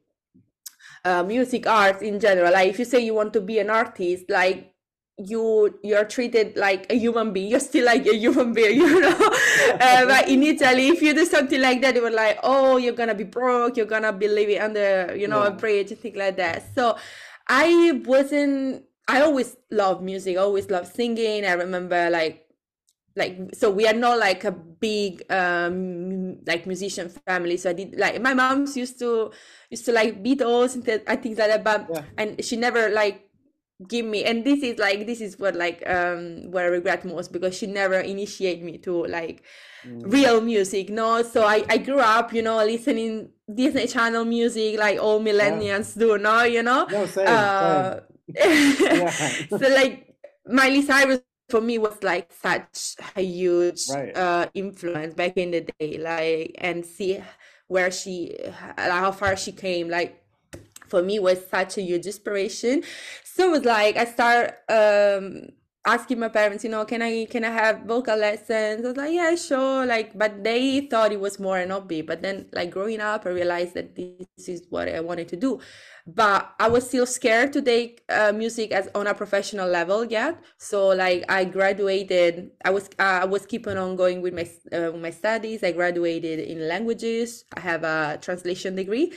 Uh, 1.06 1.22
music 1.24 1.68
arts 1.68 2.02
in 2.02 2.20
general, 2.20 2.54
like 2.54 2.70
if 2.70 2.80
you 2.80 2.86
say 2.86 3.00
you 3.00 3.14
want 3.14 3.34
to 3.34 3.42
be 3.42 3.60
an 3.60 3.70
artist, 3.70 4.26
like 4.30 4.73
you 5.18 5.78
you're 5.84 6.06
treated 6.06 6.58
like 6.58 6.92
a 6.92 6.96
human 6.96 7.34
being. 7.34 7.52
You're 7.52 7.60
still 7.60 7.86
like 7.86 8.06
a 8.08 8.16
human 8.16 8.54
being 8.54 8.78
you 8.82 9.00
know? 9.02 9.30
Uh, 9.80 10.06
but 10.06 10.28
in 10.28 10.42
italy 10.44 10.90
if 10.90 11.02
you 11.02 11.14
do 11.14 11.26
something 11.26 11.62
like 11.62 11.82
that 11.82 11.94
they 11.94 12.00
were 12.00 12.10
like 12.12 12.40
oh 12.44 12.78
you're 12.78 12.94
gonna 12.98 13.16
be 13.16 13.24
broke. 13.24 13.78
You're 13.78 13.86
gonna 13.86 14.12
be 14.14 14.28
living 14.28 14.60
under 14.60 15.16
you 15.16 15.28
know 15.28 15.44
a 15.44 15.52
bridge 15.52 15.92
and 15.92 16.00
things 16.00 16.18
like 16.18 16.38
that. 16.38 16.74
So 16.74 16.98
i 17.48 18.02
wasn't 18.06 18.84
i 19.08 19.22
always 19.22 19.56
loved 19.72 20.02
music. 20.02 20.38
Always 20.38 20.70
loved 20.70 20.94
singing. 20.96 21.46
I 21.46 21.54
remember 21.54 22.10
like 22.10 22.48
like 23.16 23.38
so 23.54 23.70
we 23.70 23.86
are 23.88 23.94
not 23.94 24.18
like 24.18 24.44
a 24.44 24.52
big 24.52 25.22
um 25.32 26.40
like 26.48 26.66
musician 26.66 27.10
family. 27.10 27.58
So 27.58 27.70
i 27.70 27.74
did 27.74 28.00
like 28.00 28.20
my 28.22 28.34
mom's 28.34 28.76
used 28.76 28.98
to 29.00 29.32
used 29.70 29.86
to 29.86 29.92
like 29.92 30.24
beatles 30.24 30.74
and 30.74 30.84
th- 30.84 31.04
and 31.06 31.22
things 31.22 31.38
like 31.38 31.50
that 31.50 31.64
but 31.64 31.88
yeah, 31.94 32.04
and 32.18 32.44
she 32.44 32.56
never 32.58 32.90
like 32.90 33.30
give 33.88 34.06
me 34.06 34.24
and 34.24 34.44
this 34.46 34.62
is 34.64 34.78
like 34.80 35.06
this 35.08 35.22
is 35.22 35.40
what 35.40 35.56
like 35.56 35.84
um 35.90 36.52
what 36.52 36.64
I 36.64 36.68
regret 36.68 37.06
most 37.06 37.32
because 37.34 37.58
she 37.58 37.68
never 37.68 38.00
initiated 38.00 38.64
me 38.64 38.78
to 38.80 39.06
like 39.06 39.44
mm, 39.86 40.02
real 40.12 40.42
music 40.42 40.90
no 40.90 41.22
so 41.24 41.44
I 41.46 41.64
I 41.70 41.78
grew 41.78 42.00
up 42.00 42.34
you 42.34 42.42
know 42.42 42.58
listening 42.64 43.30
Disney 43.54 43.88
Channel 43.88 44.26
music 44.26 44.78
like 44.80 45.00
all 45.00 45.24
yeah. 45.40 45.64
millennials 45.64 45.98
do 45.98 46.18
no 46.18 46.44
you 46.44 46.64
know 46.64 46.88
No, 46.90 47.06
same, 47.06 47.50
same. 47.50 47.96
uh 47.96 48.00
Yeah, 48.90 49.36
so 49.50 49.68
like 49.70 50.16
Miley 50.48 50.82
Cyrus 50.82 51.22
for 51.50 51.62
me 51.62 51.78
was 51.78 52.02
like 52.02 52.32
such 52.32 52.96
a 53.16 53.22
huge 53.22 53.84
right. 53.90 54.16
uh 54.16 54.48
influence 54.54 55.14
back 55.14 55.38
in 55.38 55.52
the 55.52 55.62
day 55.80 55.98
like 55.98 56.56
and 56.58 56.86
see 56.86 57.22
where 57.68 57.92
she 57.92 58.36
how 58.78 59.12
far 59.12 59.36
she 59.36 59.52
came 59.52 59.90
like 59.90 60.23
for 60.94 61.02
me 61.02 61.18
was 61.18 61.40
such 61.50 61.78
a 61.80 61.82
huge 61.82 62.06
inspiration. 62.06 62.84
So 63.24 63.48
it 63.48 63.52
was 63.56 63.66
like 63.66 63.98
i 63.98 64.06
start 64.06 64.46
um 64.70 65.26
asking 65.94 66.20
my 66.20 66.30
parents 66.30 66.64
you 66.64 66.70
know 66.70 66.86
can 66.86 67.02
i 67.02 67.26
can 67.34 67.44
i 67.44 67.50
have 67.50 67.76
vocal 67.94 68.16
lessons? 68.16 68.86
I 68.86 68.88
was 68.90 68.96
like 68.96 69.14
yeah 69.20 69.34
sure 69.36 69.86
like 69.88 70.10
but 70.24 70.44
they 70.44 70.82
thought 70.92 71.12
it 71.12 71.20
was 71.20 71.40
more 71.40 71.58
an 71.58 71.72
hobby. 71.72 72.02
But 72.04 72.22
then 72.22 72.46
like 72.54 72.70
growing 72.70 73.02
up 73.02 73.26
i 73.26 73.30
realized 73.30 73.74
that 73.74 73.96
this 73.96 74.48
is 74.48 74.62
what 74.70 74.88
i 74.88 75.00
wanted 75.00 75.28
to 75.34 75.36
do. 75.36 75.60
But 76.06 76.42
i 76.60 76.68
was 76.70 76.84
still 76.88 77.08
scared 77.08 77.52
to 77.54 77.62
take 77.74 78.04
uh, 78.20 78.32
music 78.44 78.72
as 78.72 78.88
on 78.94 79.08
a 79.08 79.16
professional 79.16 79.68
level 79.68 80.06
yet. 80.06 80.38
So 80.70 80.90
like 81.04 81.26
i 81.28 81.44
graduated 81.58 82.52
i 82.64 82.70
was 82.70 82.86
uh, 83.00 83.20
i 83.24 83.26
was 83.26 83.48
keeping 83.48 83.78
on 83.84 83.96
going 83.96 84.22
with 84.22 84.34
my 84.40 84.46
uh, 84.78 84.92
with 84.94 85.02
my 85.02 85.14
studies. 85.22 85.64
I 85.64 85.72
graduated 85.72 86.38
in 86.52 86.68
languages. 86.74 87.46
I 87.58 87.62
have 87.62 87.84
a 87.84 88.20
translation 88.22 88.76
degree 88.76 89.08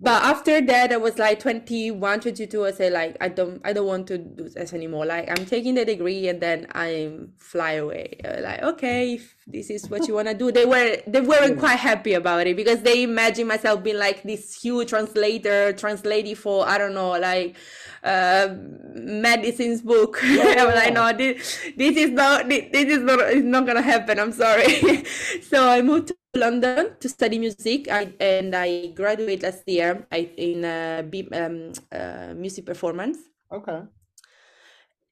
but 0.00 0.22
after 0.22 0.60
that 0.60 0.92
i 0.92 0.96
was 0.96 1.18
like 1.18 1.40
21 1.40 2.20
22 2.20 2.66
i 2.66 2.70
said 2.70 2.92
like 2.92 3.16
i 3.20 3.28
don't 3.28 3.60
i 3.64 3.72
don't 3.72 3.86
want 3.86 4.06
to 4.06 4.18
do 4.18 4.48
this 4.48 4.72
anymore. 4.72 5.06
Like 5.06 5.28
i'm 5.30 5.46
taking 5.46 5.74
the 5.74 5.84
degree 5.84 6.28
and 6.28 6.40
then 6.40 6.66
i'm 6.72 7.32
fly 7.38 7.72
away. 7.72 8.20
Like 8.24 8.62
okay 8.62 9.14
if 9.14 9.36
this 9.50 9.70
is 9.70 9.88
what 9.88 10.06
you 10.06 10.14
want 10.14 10.28
to 10.28 10.34
do. 10.34 10.52
They 10.52 10.66
were 10.66 10.98
they 11.06 11.22
weren't 11.22 11.58
quite 11.58 11.78
happy 11.78 12.12
about 12.12 12.46
it 12.46 12.54
because 12.54 12.82
they 12.82 13.02
imagine 13.02 13.46
myself 13.46 13.82
being 13.82 13.96
like 13.96 14.22
this 14.22 14.60
huge 14.60 14.90
translator 14.90 15.72
translating 15.72 16.34
for 16.34 16.68
i 16.68 16.76
don't 16.76 16.94
know 16.94 17.12
like 17.12 17.56
uh 18.04 18.48
medicine's 18.94 19.80
book. 19.80 20.20
Yeah, 20.22 20.54
i'm 20.58 20.74
like 20.74 20.92
no 20.92 21.12
this, 21.16 21.58
this 21.76 21.96
is 21.96 22.10
not 22.10 22.48
this, 22.48 22.66
this 22.72 22.88
is 22.98 23.00
not 23.00 23.20
it's 23.20 23.44
not 23.44 23.66
gonna 23.66 23.82
happen. 23.82 24.18
I'm 24.18 24.32
sorry. 24.32 25.04
So 25.42 25.68
i 25.68 25.80
moved 25.80 26.08
to 26.08 26.16
London 26.34 26.96
to 27.00 27.08
study 27.08 27.38
music. 27.38 27.88
I, 27.90 28.12
and 28.20 28.54
I 28.54 28.88
graduated 28.88 29.42
last 29.42 29.66
year 29.66 30.06
I, 30.12 30.30
in 30.36 30.64
uh, 30.64 31.02
B, 31.08 31.26
um, 31.32 31.72
uh, 31.90 32.34
music 32.34 32.66
performance. 32.66 33.18
Okay. 33.50 33.80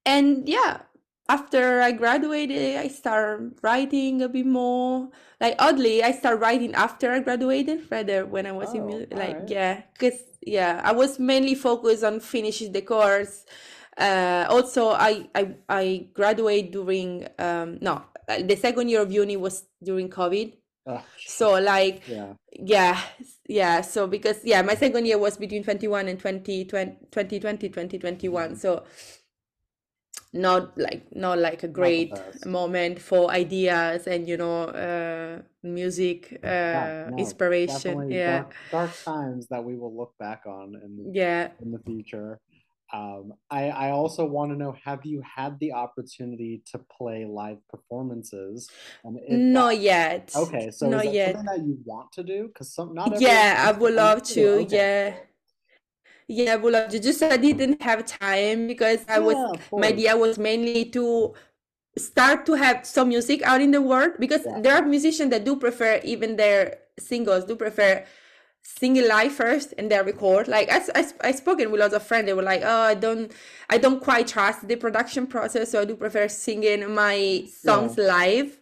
And 0.04 0.48
yeah, 0.48 0.82
after 1.28 1.80
I 1.80 1.92
graduated, 1.92 2.76
I 2.76 2.88
started 2.88 3.58
writing 3.62 4.22
a 4.22 4.28
bit 4.28 4.46
more. 4.46 5.10
Like 5.40 5.56
oddly, 5.58 6.02
I 6.02 6.12
started 6.12 6.40
writing 6.40 6.74
after 6.74 7.12
I 7.12 7.20
graduated 7.20 7.90
rather 7.90 8.26
when 8.26 8.46
I 8.46 8.52
was 8.52 8.74
in 8.74 8.86
Oh, 8.86 8.86
music. 8.86 9.12
all 9.12 9.18
Like 9.18 9.42
right. 9.42 9.46
yeah, 9.46 9.82
because 9.92 10.18
yeah, 10.42 10.80
I 10.84 10.92
was 10.92 11.18
mainly 11.18 11.54
focused 11.54 12.04
on 12.04 12.20
finishing 12.20 12.72
the 12.72 12.82
course. 12.82 13.44
Uh, 13.98 14.46
also, 14.48 14.90
I 14.90 15.28
I 15.34 15.54
I 15.68 16.08
graduated 16.14 16.72
during 16.72 17.26
um 17.38 17.78
no, 17.80 18.02
the 18.28 18.56
second 18.56 18.88
year 18.88 19.02
of 19.02 19.12
uni 19.12 19.36
was 19.36 19.64
during 19.82 20.08
COVID. 20.10 20.54
Ugh, 20.86 21.04
So 21.24 21.58
like 21.60 22.02
yeah. 22.06 22.34
yeah, 22.52 23.00
yeah. 23.48 23.80
So 23.82 24.06
because 24.06 24.38
yeah, 24.44 24.62
my 24.62 24.74
second 24.74 25.06
year 25.06 25.18
was 25.18 25.36
between 25.36 25.64
21 25.64 26.08
and 26.08 26.18
20, 26.18 26.64
2020, 26.66 27.68
2021. 27.68 28.56
So 28.56 28.84
not 30.36 30.76
like 30.78 31.04
not 31.14 31.38
like 31.38 31.62
a 31.62 31.68
great 31.68 32.12
moment 32.44 33.00
for 33.00 33.30
ideas 33.30 34.06
and 34.06 34.28
you 34.28 34.36
know 34.36 34.64
uh 34.64 35.42
music 35.62 36.38
Yeah, 36.42 37.06
uh 37.06 37.10
no, 37.10 37.18
inspiration. 37.18 38.10
Yeah. 38.10 38.42
dark 38.42 38.54
dark 38.70 38.90
times 39.04 39.48
that 39.48 39.64
we 39.64 39.76
will 39.76 39.96
look 39.96 40.12
back 40.18 40.42
on 40.46 40.74
in 40.84 41.10
Yeah. 41.12 41.50
in 41.62 41.70
the 41.72 41.80
future. 41.80 42.38
Um, 42.92 43.32
I 43.50 43.62
I 43.70 43.90
also 43.90 44.24
want 44.24 44.52
to 44.52 44.56
know, 44.56 44.72
have 44.84 45.04
you 45.04 45.20
had 45.36 45.58
the 45.58 45.72
opportunity 45.72 46.62
to 46.70 46.78
play 46.78 47.24
live 47.24 47.58
performances? 47.68 48.70
If 49.04 49.12
that, 49.28 49.38
Not 49.38 49.80
yet. 49.80 50.32
okay, 50.36 50.70
so 50.70 50.86
is 50.86 50.92
Not 50.92 51.12
yet. 51.12 51.34
that 51.46 51.58
you 51.66 51.78
want 51.84 52.12
to 52.12 52.22
do? 52.22 52.46
Because 52.48 52.72
some 52.72 52.94
not 52.94 53.20
Yeah, 53.20 53.64
I 53.66 53.72
would 53.72 53.94
love 53.94 54.22
to. 54.34 54.46
Okay, 54.62 54.76
Yeah. 54.76 55.14
Yeah, 56.28 56.54
I 56.54 56.56
would. 56.56 56.90
Just 57.02 57.22
I 57.22 57.36
didn't 57.36 57.80
have 57.82 58.04
time 58.04 58.66
because 58.66 59.04
I 59.08 59.20
was 59.20 59.36
Yeah, 59.36 59.56
my 59.76 59.88
idea 59.88 60.16
was 60.16 60.38
mainly 60.38 60.84
to 60.86 61.34
start 61.98 62.46
to 62.46 62.54
have 62.54 62.86
some 62.86 63.08
music 63.08 63.42
out 63.42 63.60
in 63.60 63.72
the 63.72 63.82
world 63.82 64.12
because 64.18 64.46
Yeah. 64.46 64.58
there 64.58 64.74
are 64.76 64.82
musicians 64.86 65.30
that 65.30 65.44
do 65.44 65.56
prefer 65.56 66.00
even 66.04 66.36
their 66.36 66.78
singles 66.98 67.44
do 67.46 67.56
prefer 67.56 68.04
singing 68.62 69.08
live 69.08 69.32
first 69.32 69.74
and 69.78 69.90
then 69.90 70.06
record 70.06 70.48
like 70.48 70.70
I, 70.70 70.80
I, 70.94 71.06
I 71.28 71.32
spoken 71.32 71.70
with 71.70 71.80
lots 71.80 71.94
of 71.94 72.02
friends 72.02 72.26
they 72.26 72.34
were 72.34 72.42
like 72.42 72.62
oh 72.64 72.82
i 72.82 72.94
don't 72.94 73.32
i 73.70 73.78
don't 73.78 74.02
quite 74.02 74.28
trust 74.28 74.68
the 74.68 74.76
production 74.76 75.26
process 75.26 75.72
so 75.72 75.82
i 75.82 75.86
do 75.86 75.96
prefer 75.96 76.28
singing 76.28 76.94
my 76.94 77.46
Yeah. 77.62 77.92
songs 77.92 77.98
live 77.98 78.58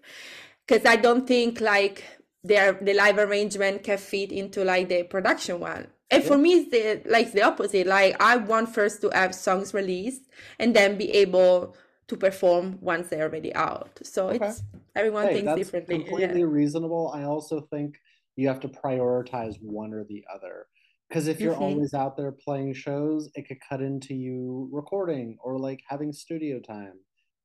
because 0.66 0.86
i 0.86 0.96
don't 0.96 1.26
think 1.26 1.60
like 1.60 2.04
their 2.44 2.74
the 2.74 2.94
live 2.94 3.18
arrangement 3.18 3.84
can 3.84 3.98
fit 3.98 4.32
into 4.32 4.64
like 4.64 4.88
the 4.90 5.04
production 5.04 5.60
one 5.60 5.88
and 6.10 6.22
Yeah. 6.22 6.28
for 6.28 6.38
me 6.38 6.52
it's 6.54 6.70
the 6.70 7.02
like 7.10 7.32
the 7.32 7.42
opposite 7.42 7.86
like 7.86 8.16
i 8.20 8.36
want 8.36 8.68
first 8.72 9.00
to 9.00 9.10
have 9.10 9.34
songs 9.34 9.74
released 9.74 10.22
and 10.58 10.74
then 10.76 10.96
be 10.98 11.10
able 11.12 11.76
to 12.06 12.16
perform 12.16 12.78
once 12.80 13.08
they're 13.08 13.22
already 13.24 13.54
out 13.54 13.98
so 14.02 14.28
Okay. 14.30 14.54
it's 14.54 14.62
everyone 14.94 15.28
Hey, 15.28 15.30
thinks 15.30 15.54
that's 15.54 15.54
differently 15.54 16.04
yeah 16.08 16.38
completely 16.38 16.44
reasonable. 16.44 17.10
I 17.14 17.24
also 17.24 17.62
think 17.62 17.96
you 18.36 18.48
have 18.48 18.60
to 18.60 18.68
prioritize 18.68 19.56
one 19.62 19.94
or 19.94 20.04
the 20.04 20.24
other. 20.34 20.66
Because 21.08 21.28
if 21.28 21.44
you're 21.44 21.56
hmm 21.56 21.58
always 21.58 21.94
out 21.94 22.16
there 22.16 22.32
playing 22.32 22.74
shows, 22.74 23.30
it 23.34 23.48
could 23.48 23.58
cut 23.68 23.82
into 23.82 24.14
you 24.14 24.68
recording 24.72 25.38
or 25.42 25.58
like 25.58 25.80
having 25.88 26.12
studio 26.12 26.60
time 26.60 27.00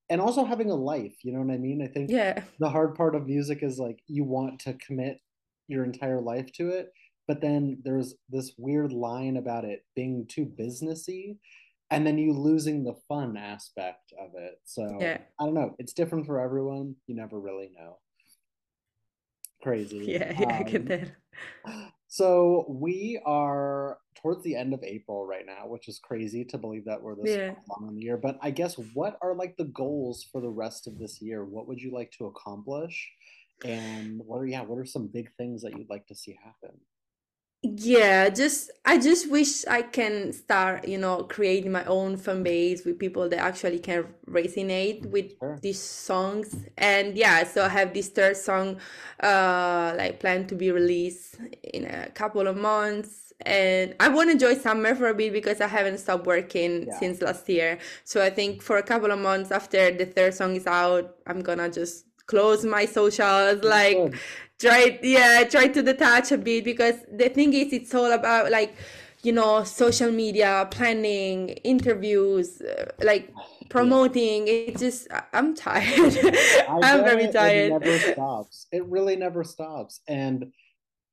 and 0.10 0.22
also 0.22 0.46
having 0.46 0.72
a 0.72 0.76
life. 0.76 1.16
You 1.24 1.34
know 1.34 1.42
what 1.42 1.54
I 1.54 1.58
mean? 1.58 1.82
I 1.84 1.88
think 1.88 2.14
yeah 2.14 2.44
the 2.60 2.70
hard 2.70 2.96
part 2.96 3.16
of 3.16 3.28
music 3.28 3.64
is 3.64 3.80
like 3.80 4.00
you 4.08 4.24
want 4.26 4.60
to 4.62 4.74
commit 4.76 5.20
your 5.68 5.84
entire 5.86 6.22
life 6.22 6.52
to 6.54 6.70
it, 6.70 6.90
but 7.30 7.42
then 7.42 7.78
there's 7.84 8.16
this 8.30 8.54
weird 8.58 8.92
line 8.92 9.38
about 9.38 9.64
it 9.64 9.86
being 9.96 10.26
too 10.28 10.52
businessy 10.60 11.38
and 11.92 12.06
then 12.06 12.18
you 12.18 12.34
losing 12.34 12.84
the 12.84 12.96
fun 13.08 13.38
aspect 13.38 14.12
of 14.20 14.32
it. 14.36 14.60
So 14.64 14.98
yeah 15.00 15.20
I 15.40 15.46
don't 15.46 15.54
know. 15.54 15.76
It's 15.78 15.94
different 15.94 16.26
for 16.26 16.40
everyone. 16.40 16.96
You 17.06 17.16
never 17.16 17.40
really 17.40 17.70
know. 17.78 18.00
Crazy. 19.62 20.06
yeah 20.08 20.34
yeah 20.40 20.58
i 20.58 20.64
get 20.64 20.82
Um, 20.82 20.88
that 20.88 21.92
so 22.08 22.66
we 22.68 23.22
are 23.28 24.00
towards 24.16 24.44
the 24.44 24.56
end 24.56 24.74
of 24.74 24.84
April 24.84 25.28
right 25.28 25.46
now, 25.46 25.68
which 25.68 25.88
is 25.88 26.00
crazy 26.00 26.44
to 26.46 26.58
believe 26.58 26.86
that 26.86 27.00
we're 27.00 27.16
this 27.16 27.36
yeah 27.38 27.54
long 27.70 27.90
in 27.90 27.96
the 27.96 28.02
year. 28.02 28.18
But 28.18 28.40
I 28.42 28.50
guess 28.50 28.74
what 28.96 29.20
are 29.22 29.36
like 29.36 29.56
the 29.56 29.66
goals 29.66 30.26
for 30.32 30.42
the 30.42 30.50
rest 30.50 30.88
of 30.88 30.98
this 30.98 31.22
year? 31.22 31.46
What 31.46 31.68
would 31.68 31.80
you 31.80 31.92
like 31.94 32.12
to 32.18 32.26
accomplish? 32.26 33.08
And 33.64 34.20
what 34.26 34.38
are 34.38 34.48
yeah, 34.48 34.62
what 34.62 34.80
are 34.80 34.86
some 34.86 35.08
big 35.08 35.30
things 35.38 35.62
that 35.62 35.78
you'd 35.78 35.92
like 35.92 36.08
to 36.08 36.16
see 36.16 36.36
happen? 36.44 36.76
Yeah, 37.62 38.30
just 38.30 38.72
I 38.86 38.98
just 38.98 39.30
wish 39.30 39.66
I 39.68 39.82
can 39.82 40.32
start, 40.32 40.88
you 40.88 40.98
know, 40.98 41.24
creating 41.24 41.74
my 41.74 41.84
own 41.86 42.16
fan 42.16 42.42
base 42.42 42.86
with 42.86 42.98
people 43.00 43.28
that 43.30 43.40
actually 43.40 43.80
can 43.80 44.06
resonate 44.30 45.06
with 45.06 45.34
Sure. 45.40 45.62
these 45.62 45.82
songs. 45.82 46.56
And 46.78 47.18
yeah, 47.18 47.44
so 47.44 47.66
I 47.66 47.70
have 47.70 47.94
this 47.94 48.08
third 48.10 48.38
song 48.38 48.78
uh 49.22 49.94
like 49.98 50.22
planned 50.22 50.48
to 50.50 50.56
be 50.56 50.72
released 50.72 51.36
in 51.74 51.84
a 51.86 52.10
couple 52.12 52.48
of 52.48 52.56
months. 52.56 53.34
And 53.42 53.94
I 54.00 54.08
want 54.10 54.28
to 54.30 54.34
enjoy 54.34 54.56
summer 54.56 54.96
for 54.96 55.08
a 55.10 55.14
bit 55.14 55.34
because 55.34 55.60
I 55.60 55.68
haven't 55.68 55.98
stopped 55.98 56.26
working 56.26 56.88
Yeah. 56.88 56.94
since 56.94 57.22
last 57.22 57.48
year. 57.50 57.78
So 58.06 58.24
I 58.24 58.30
think 58.30 58.62
for 58.62 58.78
a 58.78 58.84
couple 58.84 59.12
of 59.12 59.20
months 59.20 59.52
after 59.52 59.92
the 59.92 60.06
third 60.06 60.34
song 60.34 60.56
is 60.56 60.66
out, 60.68 61.16
I'm 61.28 61.42
gonna 61.42 61.70
just 61.70 62.06
close 62.26 62.64
my 62.64 62.86
socials, 62.86 63.64
like. 63.66 64.16
Try 64.60 65.00
yeah 65.04 65.44
try 65.44 65.68
to 65.68 65.82
detach 65.82 66.32
a 66.32 66.38
bit 66.38 66.64
because 66.64 66.96
the 67.12 67.30
thing 67.30 67.54
is 67.54 67.72
it's 67.74 67.94
all 67.96 68.12
about 68.12 68.52
like 68.52 68.76
you 69.24 69.32
know 69.32 69.64
social 69.64 70.12
media 70.12 70.68
planning 70.72 71.50
interviews 71.64 72.62
uh, 72.62 72.92
like 73.04 73.34
Yeah. 73.36 73.44
promoting 73.70 74.48
it 74.48 74.78
just 74.78 75.08
i'm 75.34 75.56
tired 75.56 76.18
i'm 76.68 77.04
very 77.04 77.26
it. 77.26 77.36
It 77.36 77.70
never 77.70 78.00
stops. 78.00 78.68
It 78.72 78.86
really 78.86 79.16
never 79.16 79.44
stops. 79.44 80.02
And 80.08 80.52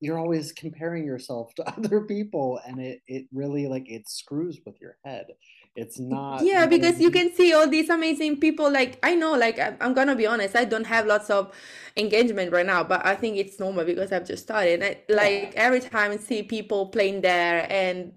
you're 0.01 0.19
always 0.19 0.53
comparing 0.53 1.05
yourself 1.05 1.55
to 1.55 1.67
other 1.77 2.03
people 2.03 2.61
and 2.67 2.81
it 2.81 3.01
it 3.07 3.27
really 3.33 3.67
like 3.67 3.89
it 3.89 4.09
screws 4.09 4.61
with 4.67 4.81
your 4.81 4.97
head. 5.05 5.27
It's 5.75 5.99
not, 5.99 6.43
yeah 6.45 6.67
because 6.67 7.01
you 7.01 7.11
can 7.11 7.33
see 7.35 7.53
all 7.53 7.69
these 7.69 7.91
amazing 7.91 8.39
people 8.39 8.71
like 8.71 8.99
i 9.03 9.15
know 9.15 9.33
like 9.35 9.59
i'm, 9.59 9.77
I'm 9.81 9.95
gonna 9.95 10.17
be 10.17 10.27
honest 10.27 10.57
i 10.57 10.65
don't 10.65 10.85
have 10.87 11.07
lots 11.07 11.29
of 11.31 11.53
engagement 11.97 12.53
right 12.53 12.65
now 12.67 12.83
but 12.85 13.05
i 13.05 13.15
think 13.15 13.37
it's 13.37 13.59
normal 13.61 13.85
because 13.85 14.13
i've 14.13 14.27
just 14.27 14.43
started 14.45 14.83
I, 14.83 15.01
Yeah. 15.09 15.17
like 15.17 15.53
every 15.57 15.81
time 15.81 16.13
i 16.13 16.17
see 16.17 16.43
people 16.43 16.87
playing 16.89 17.21
there 17.23 17.67
and 17.71 18.13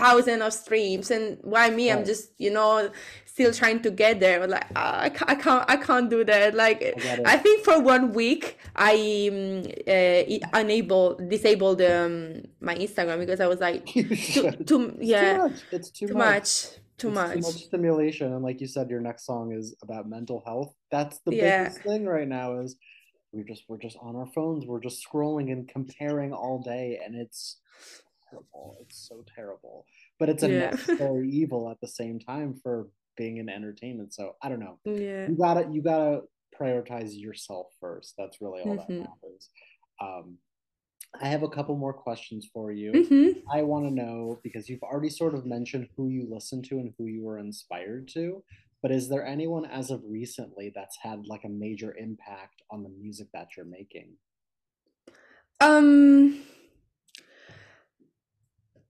thousands 0.00 0.42
of 0.42 0.52
streams 0.52 1.10
and 1.10 1.38
why 1.42 1.70
me? 1.70 1.90
I'm 1.92 2.04
just 2.04 2.24
you 2.38 2.50
know 2.50 2.90
still 3.24 3.52
trying 3.52 3.80
to 3.82 3.90
get 3.90 4.20
there. 4.20 4.46
Like 4.46 4.66
"Ah, 4.76 5.00
I, 5.06 5.08
can't, 5.10 5.30
I 5.30 5.34
can't 5.44 5.64
i 5.74 5.76
can't 5.76 6.08
do 6.10 6.24
that. 6.24 6.54
Like 6.54 6.78
I 7.26 7.34
i 7.34 7.36
think 7.44 7.64
for 7.64 7.76
one 7.80 8.12
week 8.12 8.58
i 8.76 8.94
um, 9.30 9.62
uh, 9.86 10.22
unable 10.60 11.14
disabled 11.34 11.80
um, 11.82 12.42
my 12.60 12.74
instagram 12.74 13.18
because 13.24 13.40
i 13.40 13.46
was 13.46 13.60
like 13.60 13.86
too 14.34 14.50
too 14.70 14.96
It's 15.00 15.14
too 15.20 15.32
much. 15.32 15.62
It's 15.72 15.90
too 15.90 16.08
too 16.08 16.14
much. 16.14 16.28
much 16.28 16.68
too 16.98 17.10
It's 17.14 17.30
too 17.30 17.38
much. 17.38 17.38
much 17.48 17.64
stimulation. 17.70 18.32
And 18.34 18.42
like 18.42 18.60
you 18.60 18.66
said, 18.66 18.90
your 18.90 19.00
next 19.00 19.24
song 19.26 19.52
is 19.52 19.74
about 19.82 20.08
mental 20.08 20.42
health. 20.44 20.74
That's 20.90 21.18
the 21.20 21.34
yeah. 21.34 21.64
biggest 21.64 21.82
thing 21.82 22.06
right 22.06 22.28
now 22.28 22.60
is 22.60 22.76
we're 23.32 23.44
just 23.44 23.64
we're 23.68 23.78
just 23.78 23.96
on 24.00 24.16
our 24.16 24.26
phones, 24.26 24.66
we're 24.66 24.80
just 24.80 25.04
scrolling 25.06 25.52
and 25.52 25.68
comparing 25.68 26.32
all 26.32 26.58
day, 26.60 27.00
and 27.04 27.14
it's 27.14 27.58
terrible. 28.30 28.76
It's 28.82 29.06
so 29.08 29.24
terrible. 29.34 29.86
But 30.18 30.28
it's 30.28 30.42
a 30.42 30.48
yeah 30.48 30.70
necessary 30.70 31.30
evil 31.30 31.70
at 31.70 31.80
the 31.80 31.88
same 31.88 32.18
time 32.18 32.58
for 32.62 32.88
being 33.16 33.38
in 33.38 33.48
entertainment. 33.48 34.14
So 34.14 34.36
I 34.42 34.48
don't 34.48 34.60
know. 34.60 34.78
yeah 34.84 35.28
You 35.28 35.36
gotta 35.36 35.68
you 35.70 35.82
gotta 35.82 36.22
prioritize 36.60 37.18
yourself 37.18 37.66
first. 37.80 38.14
That's 38.18 38.40
really 38.40 38.62
all 38.62 38.76
that 38.76 38.86
hmm 38.88 39.00
matters. 39.00 39.50
Um, 40.00 40.38
I 41.20 41.28
have 41.28 41.42
a 41.42 41.48
couple 41.48 41.76
more 41.76 41.92
questions 41.94 42.48
for 42.52 42.70
you. 42.70 42.92
hmm 42.92 43.28
I 43.50 43.62
want 43.62 43.86
to 43.86 43.90
know 43.90 44.38
because 44.42 44.68
you've 44.68 44.82
already 44.82 45.08
sort 45.08 45.34
of 45.34 45.46
mentioned 45.46 45.88
who 45.96 46.08
you 46.08 46.26
listen 46.30 46.62
to 46.64 46.78
and 46.78 46.92
who 46.98 47.06
you 47.06 47.22
were 47.22 47.38
inspired 47.38 48.08
to, 48.08 48.44
but 48.82 48.90
is 48.92 49.08
there 49.08 49.26
anyone 49.26 49.64
as 49.64 49.90
of 49.90 50.02
recently 50.06 50.70
that's 50.74 50.98
had 51.02 51.26
like 51.26 51.44
a 51.44 51.48
major 51.48 51.96
impact 51.96 52.62
on 52.70 52.82
the 52.82 52.90
music 52.90 53.28
that 53.32 53.48
you're 53.56 53.66
making? 53.66 54.12
um 55.60 56.40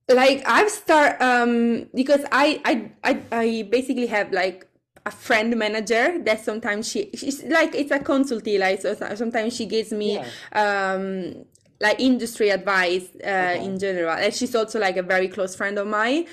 like 0.09 0.43
I've 0.47 0.71
start 0.71 1.21
um 1.21 1.87
because 1.95 2.25
I 2.33 2.61
I 2.65 2.91
I, 3.05 3.21
I 3.33 3.69
basically 3.71 4.07
have 4.07 4.33
like 4.33 4.67
a 5.07 5.11
friend 5.11 5.57
manager 5.57 6.19
that 6.25 6.45
sometimes 6.45 6.89
she 6.89 7.11
she's 7.15 7.43
like 7.45 7.75
it's 7.75 7.91
a 7.91 7.99
consultee 7.99 8.59
like 8.59 8.81
so 8.81 8.95
so- 8.95 9.15
sometimes 9.15 9.55
she 9.57 9.67
gives 9.67 9.93
me 9.93 10.15
Yeah. 10.15 10.27
um 10.53 11.45
like 11.81 12.01
industry 12.01 12.51
advice 12.51 13.09
uh 13.25 13.27
Okay. 13.57 13.65
in 13.65 13.79
general 13.79 14.11
and 14.11 14.35
she's 14.35 14.55
also 14.55 14.79
like 14.81 14.97
a 14.97 15.03
very 15.03 15.29
close 15.29 15.55
friend 15.55 15.79
of 15.79 15.87
mine 15.87 16.27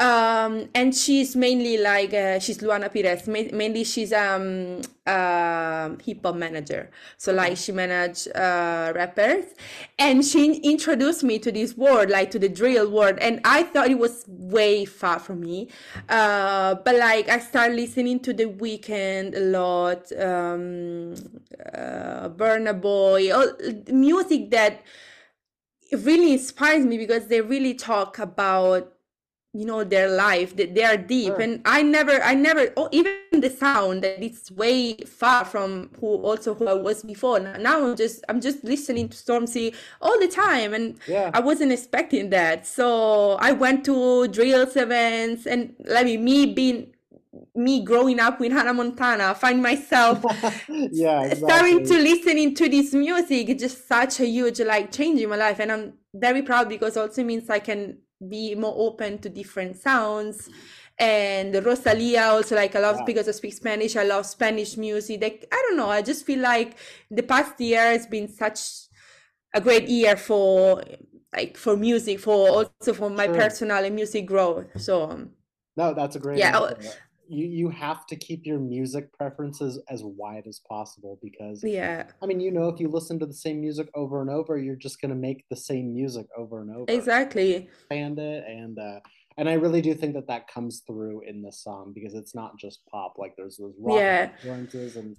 um 0.00 0.68
and 0.76 0.94
she's 0.94 1.34
mainly 1.34 1.76
like 1.76 2.14
uh, 2.14 2.38
she's 2.38 2.58
Luana 2.58 2.92
Pires. 2.92 3.26
Ma- 3.26 3.50
mainly 3.52 3.82
she's 3.82 4.12
um 4.12 4.80
um 5.06 5.98
hip 5.98 6.20
hop 6.24 6.36
manager. 6.36 6.90
So 7.16 7.32
like 7.32 7.56
she 7.56 7.72
manage 7.72 8.28
uh 8.28 8.92
rappers. 8.94 9.46
And 9.98 10.24
she 10.24 10.54
introduced 10.60 11.24
me 11.24 11.40
to 11.40 11.50
this 11.50 11.76
world, 11.76 12.10
like 12.10 12.30
to 12.30 12.38
the 12.38 12.48
drill 12.48 12.90
world, 12.90 13.18
and 13.20 13.40
i 13.44 13.64
thought 13.64 13.90
it 13.90 13.98
was 13.98 14.24
way 14.28 14.84
far 14.84 15.18
from 15.18 15.40
me. 15.40 15.68
Uh 16.08 16.76
but 16.76 16.94
like 16.94 17.28
i 17.28 17.38
started 17.40 17.74
listening 17.74 18.20
to 18.20 18.32
the 18.32 18.44
Weeknd 18.44 19.36
a 19.36 19.40
lot. 19.40 20.12
Um 20.12 21.14
uh 21.74 22.28
burna 22.28 22.80
boy. 22.80 23.32
All 23.34 23.52
music 23.88 24.50
that 24.50 24.82
really 25.92 26.32
inspires 26.34 26.84
me 26.84 26.98
because 26.98 27.26
they 27.28 27.40
really 27.40 27.74
talk 27.74 28.18
about 28.18 28.92
you 29.54 29.64
know 29.64 29.82
their 29.82 30.08
life 30.08 30.56
that 30.56 30.74
they 30.74 30.84
are 30.84 30.96
deep 30.96 31.28
Sure. 31.28 31.40
and 31.40 31.62
i 31.64 31.82
never 31.82 32.22
i 32.22 32.34
never 32.34 32.70
oh, 32.76 32.88
even 32.92 33.12
the 33.40 33.50
sound 33.50 34.02
that 34.02 34.22
it's 34.22 34.50
way 34.50 34.96
far 34.96 35.44
from 35.44 35.90
who 36.00 36.06
also 36.06 36.54
who 36.54 36.66
I 36.66 36.74
was 36.74 37.02
before. 37.02 37.40
Now 37.40 37.86
I'm 37.86 37.96
just 37.96 38.24
I'm 38.28 38.40
just 38.40 38.64
listening 38.64 39.08
to 39.08 39.16
Stormzy 39.16 39.74
all 40.00 40.18
the 40.18 40.28
time, 40.28 40.74
and 40.74 40.98
yeah. 41.06 41.30
I 41.34 41.40
wasn't 41.40 41.72
expecting 41.72 42.30
that. 42.30 42.66
So 42.66 43.32
I 43.40 43.52
went 43.52 43.84
to 43.86 44.28
drills 44.28 44.76
events, 44.76 45.46
and 45.46 45.74
like 45.84 46.06
me 46.06 46.46
being 46.46 46.94
me 47.54 47.84
growing 47.84 48.18
up 48.20 48.40
with 48.40 48.52
Hannah 48.52 48.74
Montana, 48.74 49.34
find 49.34 49.62
myself 49.62 50.24
yeah, 50.68 51.22
exactly. 51.24 51.36
starting 51.36 51.86
to 51.86 51.94
listening 51.98 52.54
to 52.54 52.68
this 52.68 52.92
music. 52.94 53.48
It's 53.48 53.62
just 53.62 53.86
such 53.86 54.20
a 54.20 54.26
huge 54.26 54.60
like 54.60 54.90
change 54.92 55.20
in 55.20 55.28
my 55.28 55.36
life, 55.36 55.60
and 55.60 55.70
I'm 55.70 55.92
very 56.14 56.42
proud 56.42 56.68
because 56.68 56.96
also 56.96 57.22
means 57.24 57.48
I 57.50 57.58
can 57.58 57.98
be 58.26 58.54
more 58.54 58.74
open 58.76 59.18
to 59.18 59.28
different 59.28 59.76
sounds. 59.76 60.48
And 60.98 61.54
Rosalia 61.64 62.22
also 62.22 62.56
like 62.56 62.74
I 62.74 62.80
love 62.80 62.96
yeah. 62.98 63.04
because 63.04 63.28
I 63.28 63.32
speak 63.32 63.54
Spanish. 63.54 63.94
I 63.96 64.02
love 64.02 64.26
Spanish 64.26 64.76
music. 64.76 65.22
Like 65.22 65.46
I 65.52 65.64
don't 65.68 65.76
know. 65.76 65.88
I 65.88 66.02
just 66.02 66.26
feel 66.26 66.40
like 66.40 66.76
the 67.10 67.22
past 67.22 67.60
year 67.60 67.80
has 67.80 68.06
been 68.06 68.28
such 68.28 68.60
a 69.54 69.60
great 69.60 69.88
year 69.88 70.16
for 70.16 70.82
like 71.32 71.56
for 71.56 71.76
music, 71.76 72.18
for 72.18 72.48
also 72.48 72.92
for 72.94 73.10
my 73.10 73.26
sure. 73.26 73.34
personal 73.34 73.84
and 73.84 73.94
music 73.94 74.26
growth. 74.26 74.66
So 74.80 75.10
um, 75.10 75.30
no, 75.76 75.94
that's 75.94 76.16
a 76.16 76.18
great. 76.18 76.38
Yeah, 76.38 76.72
you 77.28 77.46
you 77.46 77.68
have 77.68 78.06
to 78.06 78.16
keep 78.16 78.46
your 78.46 78.58
music 78.58 79.12
preferences 79.12 79.80
as 79.88 80.02
wide 80.02 80.46
as 80.46 80.60
possible 80.68 81.18
because 81.22 81.62
yeah. 81.62 82.04
I 82.22 82.26
mean 82.26 82.40
you 82.40 82.50
know 82.50 82.68
if 82.68 82.80
you 82.80 82.88
listen 82.88 83.18
to 83.20 83.26
the 83.26 83.34
same 83.34 83.60
music 83.60 83.88
over 83.94 84.20
and 84.20 84.30
over 84.30 84.58
you're 84.58 84.76
just 84.76 85.00
going 85.00 85.10
to 85.10 85.16
make 85.16 85.44
the 85.50 85.56
same 85.56 85.92
music 85.92 86.26
over 86.36 86.60
and 86.60 86.70
over. 86.70 86.86
Exactly. 86.88 87.54
Expand 87.54 88.18
it 88.18 88.44
and 88.46 88.78
uh 88.78 89.00
and 89.36 89.48
i 89.48 89.54
really 89.54 89.80
do 89.80 89.94
think 89.94 90.14
that 90.14 90.26
that 90.26 90.48
comes 90.48 90.82
through 90.86 91.22
in 91.26 91.42
this 91.42 91.62
song 91.62 91.92
because 91.94 92.14
it's 92.14 92.34
not 92.34 92.58
just 92.58 92.80
pop 92.90 93.14
like 93.16 93.34
there's 93.36 93.56
those 93.56 93.74
rock 93.78 93.98
yeah. 93.98 94.30
influences 94.36 94.96
and 94.96 95.16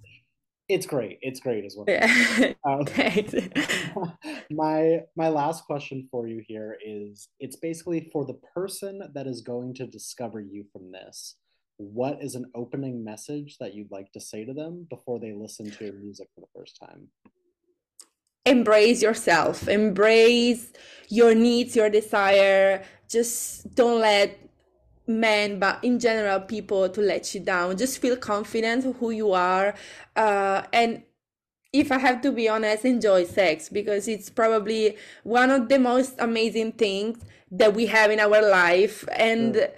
it's 0.67 0.85
great 0.85 1.17
it's 1.21 1.39
great 1.39 1.65
as 1.65 1.75
well 1.75 1.85
yeah. 1.87 2.53
um, 2.65 2.85
my 4.51 4.99
my 5.15 5.29
last 5.29 5.65
question 5.65 6.07
for 6.11 6.27
you 6.27 6.43
here 6.47 6.77
is 6.85 7.29
it's 7.39 7.55
basically 7.55 8.09
for 8.13 8.25
the 8.25 8.39
person 8.53 9.01
that 9.15 9.25
is 9.25 9.41
going 9.41 9.73
to 9.73 9.87
discover 9.87 10.39
you 10.39 10.63
from 10.71 10.91
this 10.91 11.35
what 11.79 12.21
is 12.21 12.35
an 12.35 12.51
opening 12.53 13.03
message 13.05 13.57
that 13.59 13.73
you'd 13.73 13.89
like 13.89 14.11
to 14.11 14.19
say 14.19 14.43
to 14.43 14.53
them 14.53 14.85
before 14.89 15.17
they 15.17 15.31
listen 15.31 15.71
to 15.71 15.85
your 15.85 15.93
music 15.93 16.27
for 16.35 16.41
the 16.41 16.47
first 16.53 16.77
time? 16.77 17.07
Embrace 18.45 19.01
yourself, 19.01 19.67
embrace 19.69 20.73
your 21.07 21.33
needs, 21.33 21.75
your 21.77 21.89
desire. 21.89 22.83
Just 23.09 23.73
don't 23.75 24.01
let 24.01 24.37
men, 25.07 25.57
but 25.57 25.81
in 25.81 25.99
general, 25.99 26.41
people 26.41 26.89
to 26.89 26.99
let 26.99 27.33
you 27.33 27.39
down. 27.39 27.77
Just 27.77 27.99
feel 27.99 28.17
confident 28.17 28.97
who 28.97 29.11
you 29.11 29.31
are. 29.31 29.73
Uh, 30.17 30.63
and 30.73 31.03
if 31.71 31.93
I 31.93 31.99
have 31.99 32.21
to 32.23 32.31
be 32.33 32.49
honest, 32.49 32.83
enjoy 32.83 33.23
sex 33.23 33.69
because 33.69 34.09
it's 34.09 34.29
probably 34.29 34.97
one 35.23 35.49
of 35.49 35.69
the 35.69 35.79
most 35.79 36.15
amazing 36.19 36.73
things 36.73 37.23
that 37.51 37.73
we 37.73 37.85
have 37.85 38.11
in 38.11 38.19
our 38.19 38.41
life. 38.41 39.07
And 39.15 39.55
sure 39.55 39.69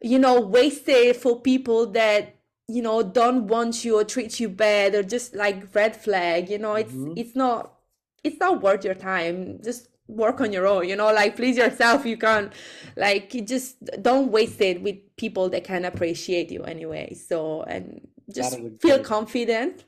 you 0.00 0.18
know 0.18 0.40
wasted 0.40 1.16
for 1.16 1.40
people 1.40 1.86
that 1.86 2.36
you 2.68 2.82
know 2.82 3.02
don't 3.02 3.46
want 3.46 3.84
you 3.84 3.98
or 3.98 4.04
treat 4.04 4.40
you 4.40 4.48
bad 4.48 4.94
or 4.94 5.02
just 5.02 5.34
like 5.34 5.74
red 5.74 5.96
flag 5.96 6.48
you 6.48 6.58
know? 6.58 6.74
It's 6.74 6.92
mm-hmm. 6.92 7.14
it's 7.16 7.36
not 7.36 7.74
it's 8.22 8.38
not 8.38 8.62
worth 8.62 8.84
your 8.84 8.94
time. 8.94 9.60
Just 9.62 9.88
work 10.06 10.40
on 10.40 10.52
your 10.52 10.66
own 10.66 10.88
you 10.88 10.96
know? 10.96 11.12
Like 11.12 11.36
please 11.36 11.56
yourself. 11.56 12.06
You 12.06 12.16
can't 12.16 12.52
like 12.96 13.34
you 13.34 13.42
just 13.42 13.76
don't 14.02 14.30
waste 14.30 14.60
it 14.60 14.82
with 14.82 14.96
people 15.16 15.48
that 15.50 15.64
can 15.64 15.84
appreciate 15.84 16.50
you 16.50 16.62
anyway. 16.64 17.14
So 17.14 17.62
and 17.62 18.06
just 18.32 18.58
feel 18.80 18.96
great. 18.96 19.04
confident. 19.04 19.84